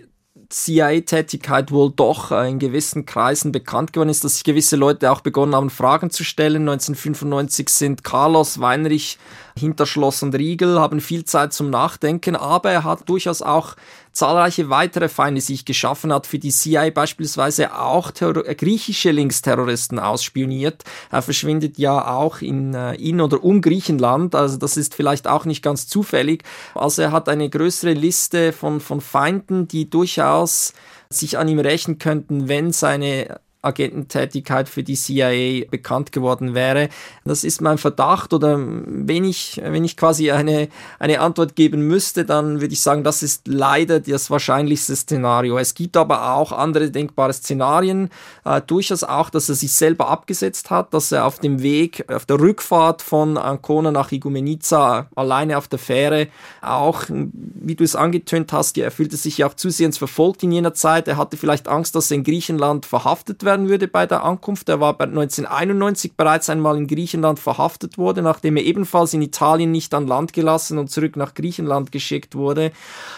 [0.49, 5.55] CIA-Tätigkeit wohl doch in gewissen Kreisen bekannt geworden ist, dass sich gewisse Leute auch begonnen
[5.55, 6.61] haben, Fragen zu stellen.
[6.61, 9.17] 1995 sind Carlos Weinrich
[9.57, 13.75] hinter Schloss und Riegel, haben viel Zeit zum Nachdenken, aber er hat durchaus auch
[14.18, 19.99] zahlreiche weitere Feinde sich geschaffen hat, für die CIA beispielsweise auch Terror äh, griechische Linksterroristen
[19.99, 20.84] ausspioniert.
[21.11, 25.45] Er verschwindet ja auch in, äh, in oder um Griechenland, also das ist vielleicht auch
[25.45, 26.43] nicht ganz zufällig.
[26.74, 30.74] Also er hat eine größere Liste von, von Feinden, die durchaus
[31.09, 36.89] sich an ihm rächen könnten, wenn seine Agententätigkeit für die CIA bekannt geworden wäre.
[37.26, 42.26] Das ist mein Verdacht oder wenn ich, wenn ich quasi eine, eine Antwort geben müsste,
[42.26, 45.57] dann würde ich sagen, das ist leider das wahrscheinlichste Szenario.
[45.57, 48.09] Es gibt aber auch andere denkbare Szenarien,
[48.45, 52.26] äh, durchaus auch, dass er sich selber abgesetzt hat, dass er auf dem Weg, auf
[52.26, 56.28] der Rückfahrt von Ancona nach Igoumenitsa alleine auf der Fähre
[56.61, 60.74] auch, wie du es angetönt hast, er fühlte sich ja auch zusehends verfolgt in jener
[60.74, 61.07] Zeit.
[61.07, 64.70] Er hatte vielleicht Angst, dass er in Griechenland verhaftet werden werden würde bei der Ankunft.
[64.70, 69.93] Er war 1991 bereits einmal in Griechenland verhaftet wurde, nachdem er ebenfalls in Italien nicht
[69.93, 72.72] an Land gelassen und zurück nach Griechenland geschickt wurde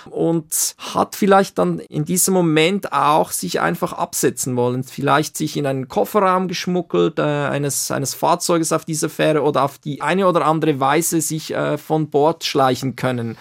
[0.09, 5.65] und hat vielleicht dann in diesem Moment auch sich einfach absetzen wollen, vielleicht sich in
[5.65, 10.45] einen Kofferraum geschmuggelt äh, eines, eines Fahrzeuges auf dieser Fähre oder auf die eine oder
[10.45, 13.37] andere Weise sich äh, von Bord schleichen können.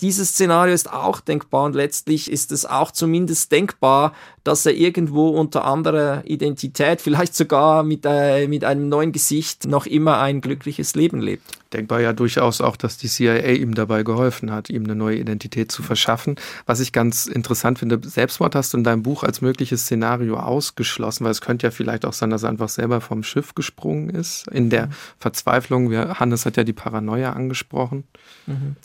[0.00, 5.28] Dieses Szenario ist auch denkbar und letztlich ist es auch zumindest denkbar, dass er irgendwo
[5.28, 10.94] unter anderer Identität, vielleicht sogar mit, äh, mit einem neuen Gesicht, noch immer ein glückliches
[10.94, 11.42] Leben lebt.
[11.74, 15.70] Denkbar ja durchaus auch, dass die CIA ihm dabei geholfen hat, ihm eine neue Identität
[15.70, 16.36] zu verschaffen.
[16.66, 21.24] Was ich ganz interessant finde, Selbstmord hast du in deinem Buch als mögliches Szenario ausgeschlossen,
[21.24, 24.48] weil es könnte ja vielleicht auch sein, dass er einfach selber vom Schiff gesprungen ist.
[24.48, 24.92] In der mhm.
[25.18, 28.04] Verzweiflung, Hannes hat ja die Paranoia angesprochen.
[28.46, 28.76] Mhm.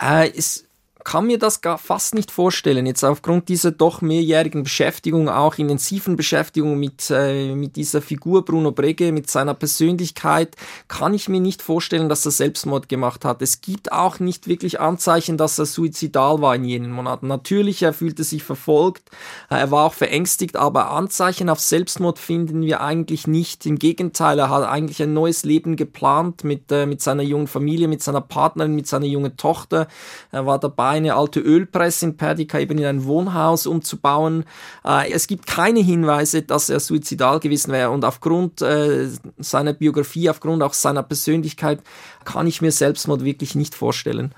[0.00, 0.67] Äh, es
[1.08, 6.16] kann mir das gar fast nicht vorstellen, jetzt aufgrund dieser doch mehrjährigen Beschäftigung, auch intensiven
[6.16, 10.54] Beschäftigung mit, äh, mit dieser Figur Bruno Brege, mit seiner Persönlichkeit,
[10.86, 13.40] kann ich mir nicht vorstellen, dass er Selbstmord gemacht hat.
[13.40, 17.26] Es gibt auch nicht wirklich Anzeichen, dass er suizidal war in jenen Monaten.
[17.26, 19.08] Natürlich, er fühlte sich verfolgt,
[19.48, 23.64] er war auch verängstigt, aber Anzeichen auf Selbstmord finden wir eigentlich nicht.
[23.64, 27.88] Im Gegenteil, er hat eigentlich ein neues Leben geplant mit, äh, mit seiner jungen Familie,
[27.88, 29.88] mit seiner Partnerin, mit seiner jungen Tochter.
[30.32, 34.44] Er war dabei, eine alte Ölpresse in Perdica eben in ein Wohnhaus umzubauen.
[34.84, 40.30] Äh, es gibt keine Hinweise, dass er suizidal gewesen wäre und aufgrund äh, seiner Biografie,
[40.30, 41.80] aufgrund auch seiner Persönlichkeit
[42.24, 44.34] kann ich mir Selbstmord wirklich nicht vorstellen.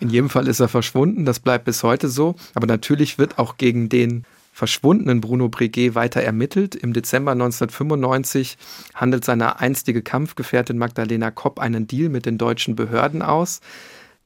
[0.00, 2.34] In jedem Fall ist er verschwunden, das bleibt bis heute so.
[2.54, 6.74] Aber natürlich wird auch gegen den verschwundenen Bruno Breguet weiter ermittelt.
[6.74, 8.58] Im Dezember 1995
[8.94, 13.60] handelt seine einstige Kampfgefährtin Magdalena Kopp einen Deal mit den deutschen Behörden aus.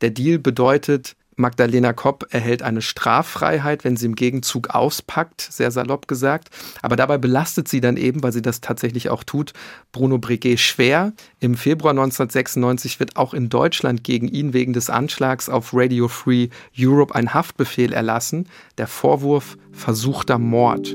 [0.01, 6.09] Der Deal bedeutet, Magdalena Kopp erhält eine Straffreiheit, wenn sie im Gegenzug auspackt, sehr salopp
[6.09, 6.49] gesagt.
[6.81, 9.53] Aber dabei belastet sie dann eben, weil sie das tatsächlich auch tut,
[9.93, 11.13] Bruno Breguet schwer.
[11.39, 16.49] Im Februar 1996 wird auch in Deutschland gegen ihn wegen des Anschlags auf Radio Free
[16.77, 18.49] Europe ein Haftbefehl erlassen.
[18.79, 20.95] Der Vorwurf versuchter Mord.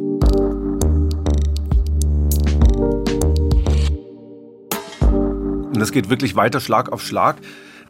[5.67, 7.37] Und das geht wirklich weiter Schlag auf Schlag.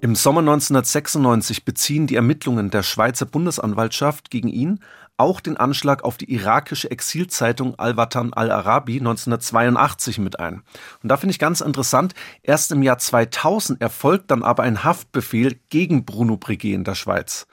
[0.04, 4.80] Im Sommer 1996 beziehen die Ermittlungen der Schweizer Bundesanwaltschaft gegen ihn
[5.18, 10.64] auch den Anschlag auf die irakische Exilzeitung Al-Watan al-Arabi 1982 mit ein.
[11.04, 15.60] Und da finde ich ganz interessant, erst im Jahr 2000 erfolgt dann aber ein Haftbefehl
[15.70, 17.46] gegen Bruno Breguet in der Schweiz.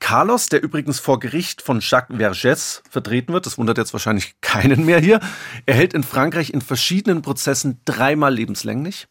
[0.00, 4.84] Carlos, der übrigens vor Gericht von Jacques Vergès vertreten wird, das wundert jetzt wahrscheinlich keinen
[4.84, 5.20] mehr hier,
[5.64, 9.06] erhält in Frankreich in verschiedenen Prozessen dreimal lebenslänglich.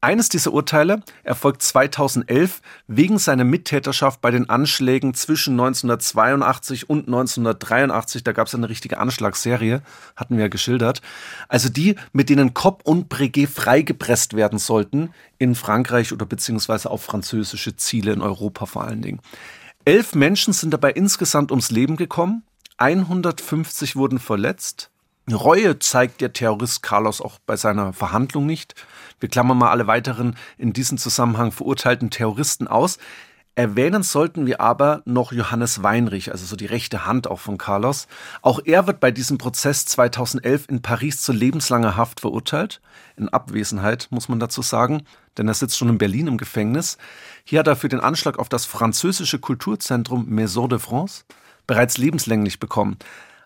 [0.00, 8.22] Eines dieser Urteile erfolgt 2011 wegen seiner Mittäterschaft bei den Anschlägen zwischen 1982 und 1983.
[8.22, 9.82] Da gab es eine richtige Anschlagsserie,
[10.14, 11.02] hatten wir ja geschildert.
[11.48, 17.02] Also die, mit denen Kopp und Breguet freigepresst werden sollten in Frankreich oder beziehungsweise auf
[17.02, 19.20] französische Ziele in Europa vor allen Dingen.
[19.84, 22.44] Elf Menschen sind dabei insgesamt ums Leben gekommen,
[22.76, 24.90] 150 wurden verletzt.
[25.34, 28.74] Reue zeigt der Terrorist Carlos auch bei seiner Verhandlung nicht.
[29.20, 32.98] Wir klammern mal alle weiteren in diesem Zusammenhang verurteilten Terroristen aus.
[33.58, 38.06] Erwähnen sollten wir aber noch Johannes Weinrich, also so die rechte Hand auch von Carlos.
[38.40, 42.80] Auch er wird bei diesem Prozess 2011 in Paris zu lebenslanger Haft verurteilt.
[43.16, 45.02] In Abwesenheit, muss man dazu sagen,
[45.36, 46.98] denn er sitzt schon in Berlin im Gefängnis.
[47.42, 51.24] Hier hat er für den Anschlag auf das französische Kulturzentrum Maison de France
[51.66, 52.96] bereits lebenslänglich bekommen.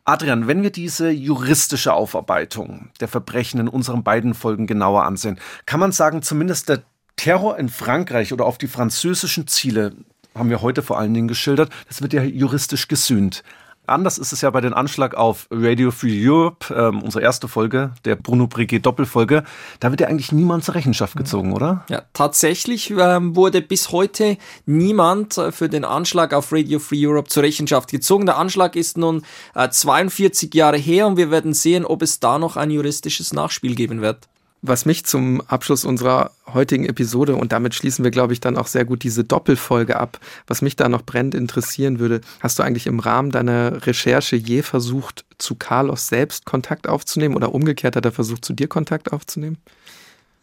[0.04, 5.78] Adrian, wenn wir diese juristische Aufarbeitung der Verbrechen in unseren beiden Folgen genauer ansehen, kann
[5.78, 6.82] man sagen, zumindest der
[7.14, 9.94] Terror in Frankreich oder auf die französischen Ziele
[10.34, 13.44] haben wir heute vor allen Dingen geschildert, das wird ja juristisch gesühnt.
[13.92, 17.92] Anders ist es ja bei dem Anschlag auf Radio Free Europe, ähm, unsere erste Folge,
[18.06, 19.44] der Bruno Breguet Doppelfolge.
[19.80, 21.84] Da wird ja eigentlich niemand zur Rechenschaft gezogen, oder?
[21.90, 27.28] Ja, tatsächlich ähm, wurde bis heute niemand äh, für den Anschlag auf Radio Free Europe
[27.28, 28.24] zur Rechenschaft gezogen.
[28.24, 29.24] Der Anschlag ist nun
[29.54, 33.74] äh, 42 Jahre her und wir werden sehen, ob es da noch ein juristisches Nachspiel
[33.74, 34.26] geben wird.
[34.64, 38.68] Was mich zum Abschluss unserer heutigen Episode, und damit schließen wir, glaube ich, dann auch
[38.68, 42.86] sehr gut diese Doppelfolge ab, was mich da noch brennend interessieren würde, hast du eigentlich
[42.86, 48.12] im Rahmen deiner Recherche je versucht, zu Carlos selbst Kontakt aufzunehmen oder umgekehrt hat er
[48.12, 49.58] versucht, zu dir Kontakt aufzunehmen?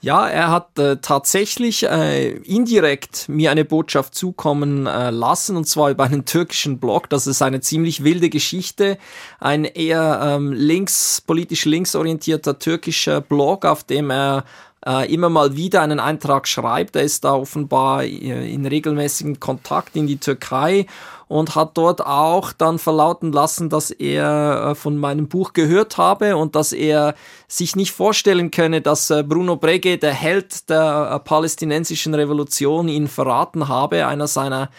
[0.02, 5.90] Ja, er hat äh, tatsächlich äh, indirekt mir eine Botschaft zukommen äh, lassen, und zwar
[5.92, 7.10] über einen türkischen Blog.
[7.10, 8.98] Das ist eine ziemlich wilde Geschichte.
[9.42, 14.46] Ein eher ähm, links, politisch linksorientierter türkischer Blog, auf dem er
[14.86, 16.96] äh, immer mal wieder einen Eintrag schreibt.
[16.96, 20.86] Er ist da offenbar äh, in regelmäßigen Kontakt in die Türkei
[21.28, 26.38] und hat dort auch dann verlauten lassen, dass er äh, von meinem Buch gehört habe
[26.38, 27.16] und dass er
[27.52, 33.08] sich nicht vorstellen könne, dass äh, Bruno Brege, der Held der äh, palästinensischen Revolution, ihn
[33.08, 34.70] verraten habe, einer seiner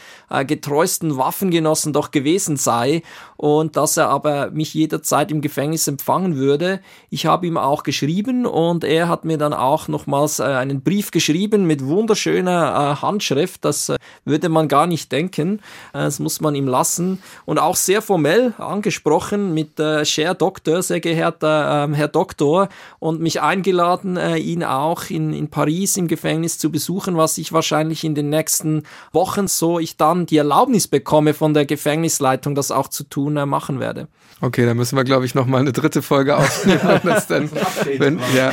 [0.46, 3.02] getreuesten Waffengenossen doch gewesen sei
[3.36, 6.80] und dass er aber mich jederzeit im Gefängnis empfangen würde.
[7.08, 11.66] Ich habe ihm auch geschrieben und er hat mir dann auch nochmals einen Brief geschrieben
[11.66, 13.64] mit wunderschöner Handschrift.
[13.64, 13.92] Das
[14.24, 15.60] würde man gar nicht denken.
[15.92, 17.20] Es muss man ihm lassen.
[17.44, 22.59] Und auch sehr formell angesprochen mit äh, Cher Doktor, sehr geehrter äh, Herr Doktor,
[22.98, 27.52] und mich eingeladen, äh, ihn auch in, in Paris im Gefängnis zu besuchen, was ich
[27.52, 28.82] wahrscheinlich in den nächsten
[29.12, 33.46] Wochen, so ich dann die Erlaubnis bekomme von der Gefängnisleitung, das auch zu tun, äh,
[33.46, 34.08] machen werde.
[34.42, 36.80] Okay, dann müssen wir, glaube ich, nochmal eine dritte Folge aufnehmen.
[37.98, 38.52] wenn, ja,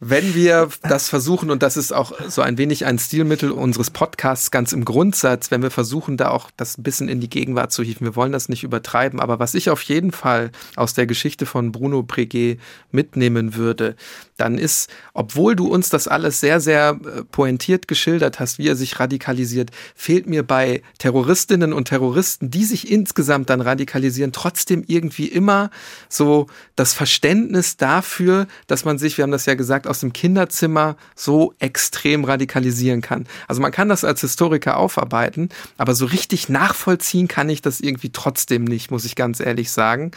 [0.00, 4.50] wenn wir das versuchen, und das ist auch so ein wenig ein Stilmittel unseres Podcasts
[4.50, 7.82] ganz im Grundsatz, wenn wir versuchen, da auch das ein bisschen in die Gegenwart zu
[7.82, 11.46] hieven, wir wollen das nicht übertreiben, aber was ich auf jeden Fall aus der Geschichte
[11.46, 12.60] von Bruno Breguet
[12.92, 13.96] mitnehmen würde,
[14.36, 18.76] dann ist, obwohl du uns das alles sehr, sehr äh, pointiert geschildert hast, wie er
[18.76, 25.26] sich radikalisiert, fehlt mir bei Terroristinnen und Terroristen, die sich insgesamt dann radikalisieren, trotzdem irgendwie
[25.26, 25.70] immer
[26.08, 26.46] so
[26.76, 31.54] das Verständnis dafür, dass man sich, wir haben das ja gesagt, aus dem Kinderzimmer so
[31.58, 33.26] extrem radikalisieren kann.
[33.48, 38.10] Also man kann das als Historiker aufarbeiten, aber so richtig nachvollziehen kann ich das irgendwie
[38.10, 40.12] trotzdem nicht, muss ich ganz ehrlich sagen.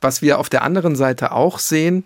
[0.00, 2.04] Was wir auf der anderen Seite auch sehen,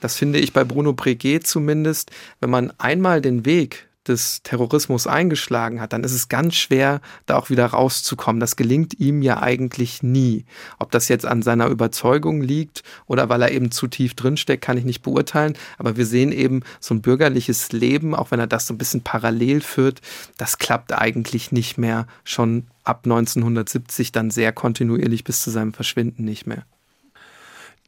[0.00, 2.10] das finde ich bei Bruno Breguet zumindest,
[2.40, 7.36] wenn man einmal den Weg des Terrorismus eingeschlagen hat, dann ist es ganz schwer, da
[7.36, 8.40] auch wieder rauszukommen.
[8.40, 10.44] Das gelingt ihm ja eigentlich nie.
[10.78, 14.78] Ob das jetzt an seiner Überzeugung liegt oder weil er eben zu tief drinsteckt, kann
[14.78, 15.54] ich nicht beurteilen.
[15.78, 19.02] Aber wir sehen eben so ein bürgerliches Leben, auch wenn er das so ein bisschen
[19.02, 20.00] parallel führt,
[20.36, 22.06] das klappt eigentlich nicht mehr.
[22.24, 26.64] Schon ab 1970 dann sehr kontinuierlich bis zu seinem Verschwinden nicht mehr.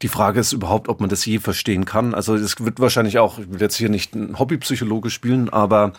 [0.01, 2.13] Die Frage ist überhaupt, ob man das je verstehen kann.
[2.13, 5.93] Also es wird wahrscheinlich auch, ich will jetzt hier nicht ein Hobbypsychologe spielen, aber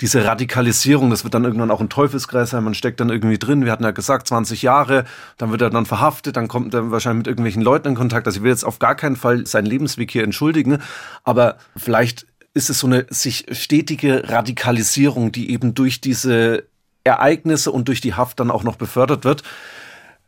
[0.00, 2.64] diese Radikalisierung, das wird dann irgendwann auch ein Teufelskreis sein.
[2.64, 3.66] Man steckt dann irgendwie drin.
[3.66, 5.04] Wir hatten ja gesagt, 20 Jahre,
[5.36, 8.26] dann wird er dann verhaftet, dann kommt er wahrscheinlich mit irgendwelchen Leuten in Kontakt.
[8.26, 10.78] Also ich will jetzt auf gar keinen Fall seinen Lebensweg hier entschuldigen,
[11.22, 16.64] aber vielleicht ist es so eine sich stetige Radikalisierung, die eben durch diese
[17.04, 19.42] Ereignisse und durch die Haft dann auch noch befördert wird.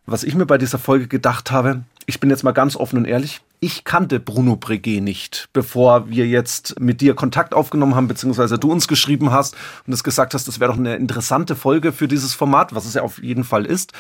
[0.07, 3.05] Was ich mir bei dieser Folge gedacht habe, ich bin jetzt mal ganz offen und
[3.07, 8.59] ehrlich, ich kannte Bruno Breguet nicht, bevor wir jetzt mit dir Kontakt aufgenommen haben, beziehungsweise
[8.59, 12.09] du uns geschrieben hast und es gesagt hast, das wäre doch eine interessante Folge für
[12.09, 13.93] dieses Format, was es ja auf jeden Fall ist.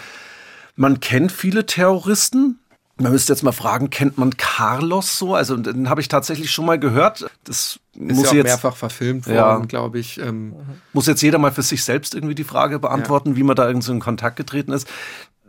[0.76, 2.58] Man kennt viele Terroristen.
[2.96, 5.34] Man müsste jetzt mal fragen, kennt man Carlos so?
[5.34, 7.28] Also den habe ich tatsächlich schon mal gehört.
[7.42, 10.20] Das ist muss ja jetzt mehrfach verfilmt worden, ja, glaube ich.
[10.20, 10.54] Ähm.
[10.92, 13.36] Muss jetzt jeder mal für sich selbst irgendwie die Frage beantworten, ja.
[13.36, 14.86] wie man da irgendwie so in Kontakt getreten ist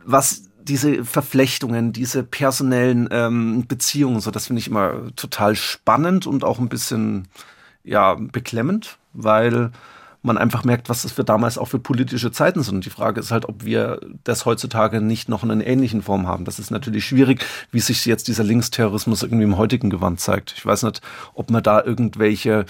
[0.06, 6.44] was diese Verflechtungen, diese personellen ähm, Beziehungen, so das finde ich immer total spannend und
[6.44, 7.28] auch ein bisschen
[7.84, 9.70] ja beklemmend, weil
[10.22, 12.74] man einfach merkt, was das für damals auch für politische Zeiten sind.
[12.74, 16.26] Und die Frage ist halt, ob wir das heutzutage nicht noch in einer ähnlichen Form
[16.26, 16.44] haben.
[16.44, 20.54] Das ist natürlich schwierig, wie sich jetzt dieser Linksterrorismus irgendwie im heutigen Gewand zeigt.
[20.56, 21.00] Ich weiß nicht,
[21.34, 22.66] ob man da irgendwelche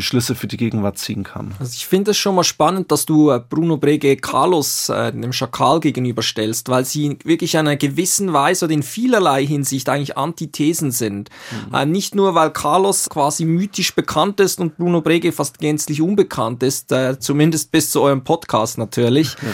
[0.00, 1.54] Schlüsse für die Gegenwart ziehen kann.
[1.60, 5.32] Also ich finde es schon mal spannend, dass du äh, Bruno Brege Carlos, äh, dem
[5.32, 10.90] Schakal, gegenüberstellst, weil sie wirklich in einer gewissen Weise oder in vielerlei Hinsicht eigentlich Antithesen
[10.90, 11.30] sind.
[11.68, 11.74] Mhm.
[11.74, 16.64] Äh, nicht nur, weil Carlos quasi mythisch bekannt ist und Bruno Brege fast gänzlich unbekannt
[16.64, 19.48] ist, äh, zumindest bis zu eurem Podcast natürlich, ja.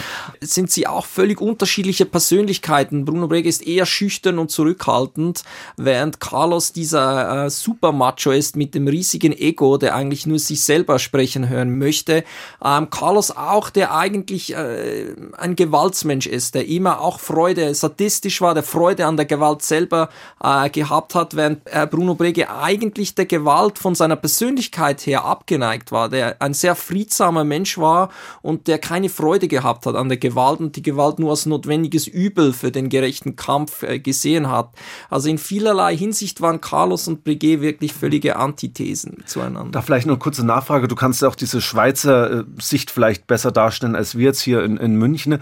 [0.47, 3.05] sind sie auch völlig unterschiedliche Persönlichkeiten.
[3.05, 5.43] Bruno Brege ist eher schüchtern und zurückhaltend,
[5.77, 10.97] während Carlos dieser äh, Supermacho ist mit dem riesigen Ego, der eigentlich nur sich selber
[10.99, 12.23] sprechen hören möchte.
[12.63, 18.53] Ähm, Carlos auch, der eigentlich äh, ein Gewaltsmensch ist, der immer auch Freude, sadistisch war,
[18.53, 20.09] der Freude an der Gewalt selber
[20.43, 25.91] äh, gehabt hat, während äh, Bruno Brege eigentlich der Gewalt von seiner Persönlichkeit her abgeneigt
[25.91, 28.09] war, der ein sehr friedsamer Mensch war
[28.41, 32.07] und der keine Freude gehabt hat an der Gewalt und die Gewalt nur als notwendiges
[32.07, 34.69] Übel für den gerechten Kampf äh, gesehen hat.
[35.09, 39.71] Also in vielerlei Hinsicht waren Carlos und Breguet wirklich völlige Antithesen zueinander.
[39.71, 40.87] Da vielleicht noch kurze Nachfrage.
[40.87, 44.77] Du kannst auch diese Schweizer äh, Sicht vielleicht besser darstellen als wir jetzt hier in,
[44.77, 45.39] in München.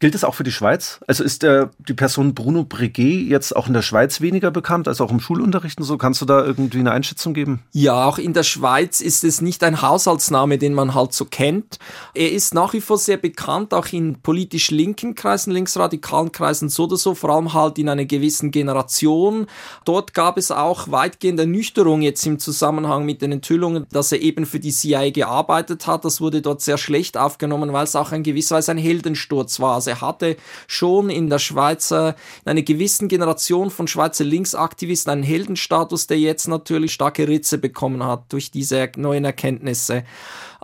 [0.00, 1.00] Gilt das auch für die Schweiz?
[1.08, 5.00] Also ist der, die Person Bruno Breguet jetzt auch in der Schweiz weniger bekannt als
[5.00, 5.98] auch im Schulunterricht und so?
[5.98, 7.64] Kannst du da irgendwie eine Einschätzung geben?
[7.72, 11.80] Ja, auch in der Schweiz ist es nicht ein Haushaltsname, den man halt so kennt.
[12.14, 16.84] Er ist nach wie vor sehr bekannt, auch in politisch linken Kreisen, linksradikalen Kreisen so
[16.84, 19.46] oder so, vor allem halt in einer gewissen Generation.
[19.84, 24.46] Dort gab es auch weitgehend Ernüchterung jetzt im Zusammenhang mit den Enthüllungen, dass er eben
[24.46, 26.04] für die CIA gearbeitet hat.
[26.04, 29.74] Das wurde dort sehr schlecht aufgenommen, weil es auch in gewisser Weise ein Heldensturz war.
[29.74, 30.36] Also er hatte
[30.66, 32.14] schon in der Schweizer,
[32.44, 38.04] in einer gewissen Generation von Schweizer Linksaktivisten einen Heldenstatus, der jetzt natürlich starke Ritze bekommen
[38.04, 40.04] hat durch diese neuen Erkenntnisse.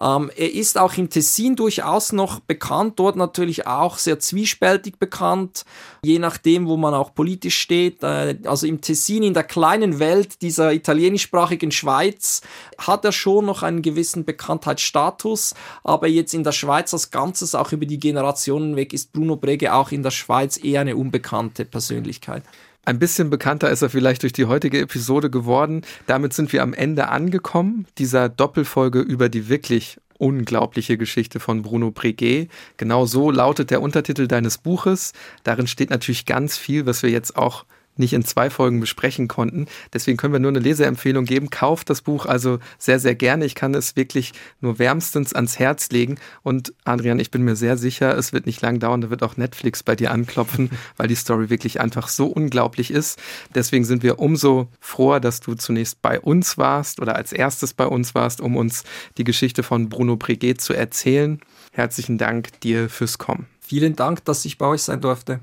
[0.04, 5.64] Ähm, er ist auch im Tessin durchaus noch bekannt, dort natürlich auch sehr zwiespältig bekannt,
[6.02, 8.02] je nachdem, wo man auch politisch steht.
[8.02, 12.42] Äh, also im Tessin, in der kleinen Welt dieser italienischsprachigen Schweiz,
[12.76, 17.72] hat er schon noch einen gewissen Bekanntheitsstatus, aber jetzt in der Schweiz als Ganzes, auch
[17.72, 22.42] über die Generationen weg, ist Bruno Brege auch in der Schweiz eher eine unbekannte Persönlichkeit.
[22.84, 25.82] Ein bisschen bekannter ist er vielleicht durch die heutige Episode geworden.
[26.06, 31.90] Damit sind wir am Ende angekommen, dieser Doppelfolge über die wirklich unglaubliche Geschichte von Bruno
[31.90, 32.50] Breguet.
[32.76, 35.12] Genau so lautet der Untertitel deines Buches.
[35.42, 37.64] Darin steht natürlich ganz viel, was wir jetzt auch
[37.96, 39.66] nicht in zwei Folgen besprechen konnten.
[39.92, 41.50] Deswegen können wir nur eine Leseempfehlung geben.
[41.50, 43.44] Kauft das Buch also sehr, sehr gerne.
[43.44, 46.16] Ich kann es wirklich nur wärmstens ans Herz legen.
[46.42, 49.00] Und Adrian, ich bin mir sehr sicher, es wird nicht lang dauern.
[49.00, 53.20] Da wird auch Netflix bei dir anklopfen, weil die Story wirklich einfach so unglaublich ist.
[53.54, 57.86] Deswegen sind wir umso froher, dass du zunächst bei uns warst oder als erstes bei
[57.86, 58.84] uns warst, um uns
[59.18, 61.40] die Geschichte von Bruno Breguet zu erzählen.
[61.72, 63.46] Herzlichen Dank dir fürs Kommen.
[63.60, 65.40] Vielen Dank, dass ich bei euch sein durfte.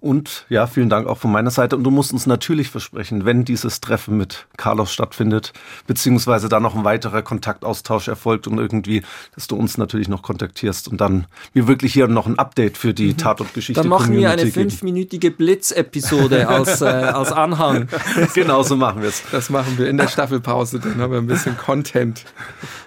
[0.00, 1.76] Und ja, vielen Dank auch von meiner Seite.
[1.76, 5.52] Und du musst uns natürlich versprechen, wenn dieses Treffen mit Carlos stattfindet,
[5.86, 9.02] beziehungsweise da noch ein weiterer Kontaktaustausch erfolgt und irgendwie,
[9.34, 12.94] dass du uns natürlich noch kontaktierst und dann wir wirklich hier noch ein Update für
[12.94, 13.18] die mhm.
[13.18, 17.88] Tatortgeschichte Dann machen wir eine fünfminütige Blitz-Episode als, äh, als Anhang.
[18.34, 19.22] genau so machen wir es.
[19.30, 22.24] Das machen wir in der Staffelpause, dann haben wir ein bisschen Content.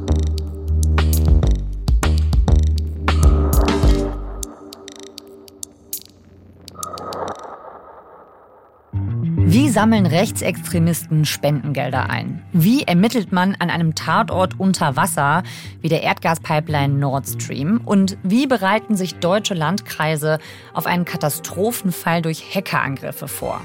[9.55, 12.43] Wie sammeln Rechtsextremisten Spendengelder ein?
[12.51, 15.43] Wie ermittelt man an einem Tatort unter Wasser
[15.79, 17.79] wie der Erdgaspipeline Nord Stream?
[17.85, 20.39] Und wie bereiten sich deutsche Landkreise
[20.73, 23.61] auf einen Katastrophenfall durch Hackerangriffe vor?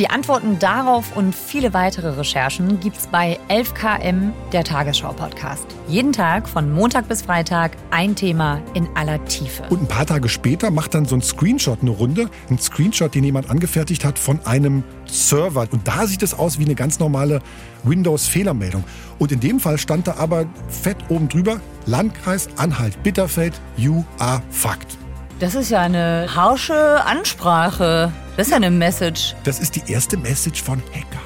[0.00, 5.66] Die Antworten darauf und viele weitere Recherchen gibt's bei 11KM, der Tagesschau-Podcast.
[5.86, 9.62] Jeden Tag von Montag bis Freitag ein Thema in aller Tiefe.
[9.68, 12.30] Und ein paar Tage später macht dann so ein Screenshot eine Runde.
[12.48, 15.66] Ein Screenshot, den jemand angefertigt hat von einem Server.
[15.70, 17.40] Und da sieht es aus wie eine ganz normale
[17.84, 18.84] Windows-Fehlermeldung.
[19.18, 24.98] Und in dem Fall stand da aber fett oben drüber, Landkreis Anhalt-Bitterfeld, you are fucked.
[25.40, 28.12] Das ist ja eine harsche Ansprache.
[28.36, 29.34] Das ist ja eine Message.
[29.44, 31.22] Das ist die erste Message von Hacker,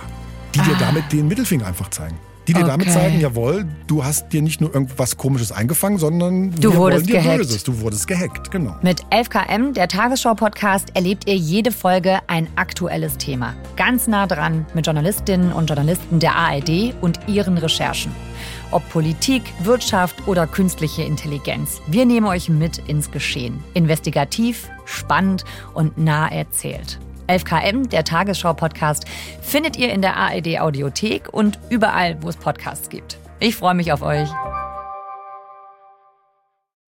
[0.55, 0.64] die ah.
[0.64, 2.16] dir damit den Mittelfinger einfach zeigen.
[2.47, 2.68] Die dir okay.
[2.68, 7.38] damit zeigen, jawohl, du hast dir nicht nur irgendwas Komisches eingefangen, sondern du wurdest gehackt.
[7.38, 7.64] Böses.
[7.64, 8.76] Du wurdest gehackt, genau.
[8.82, 13.55] Mit 11KM, der Tagesschau-Podcast, erlebt ihr jede Folge ein aktuelles Thema.
[13.76, 18.12] Ganz nah dran mit Journalistinnen und Journalisten der ARD und ihren Recherchen.
[18.70, 21.80] Ob Politik, Wirtschaft oder künstliche Intelligenz.
[21.86, 23.64] Wir nehmen euch mit ins Geschehen.
[23.72, 26.99] Investigativ, spannend und nah erzählt.
[27.28, 29.04] 11KM, der Tagesschau-Podcast,
[29.42, 33.18] findet ihr in der ARD Audiothek und überall, wo es Podcasts gibt.
[33.40, 34.28] Ich freue mich auf euch.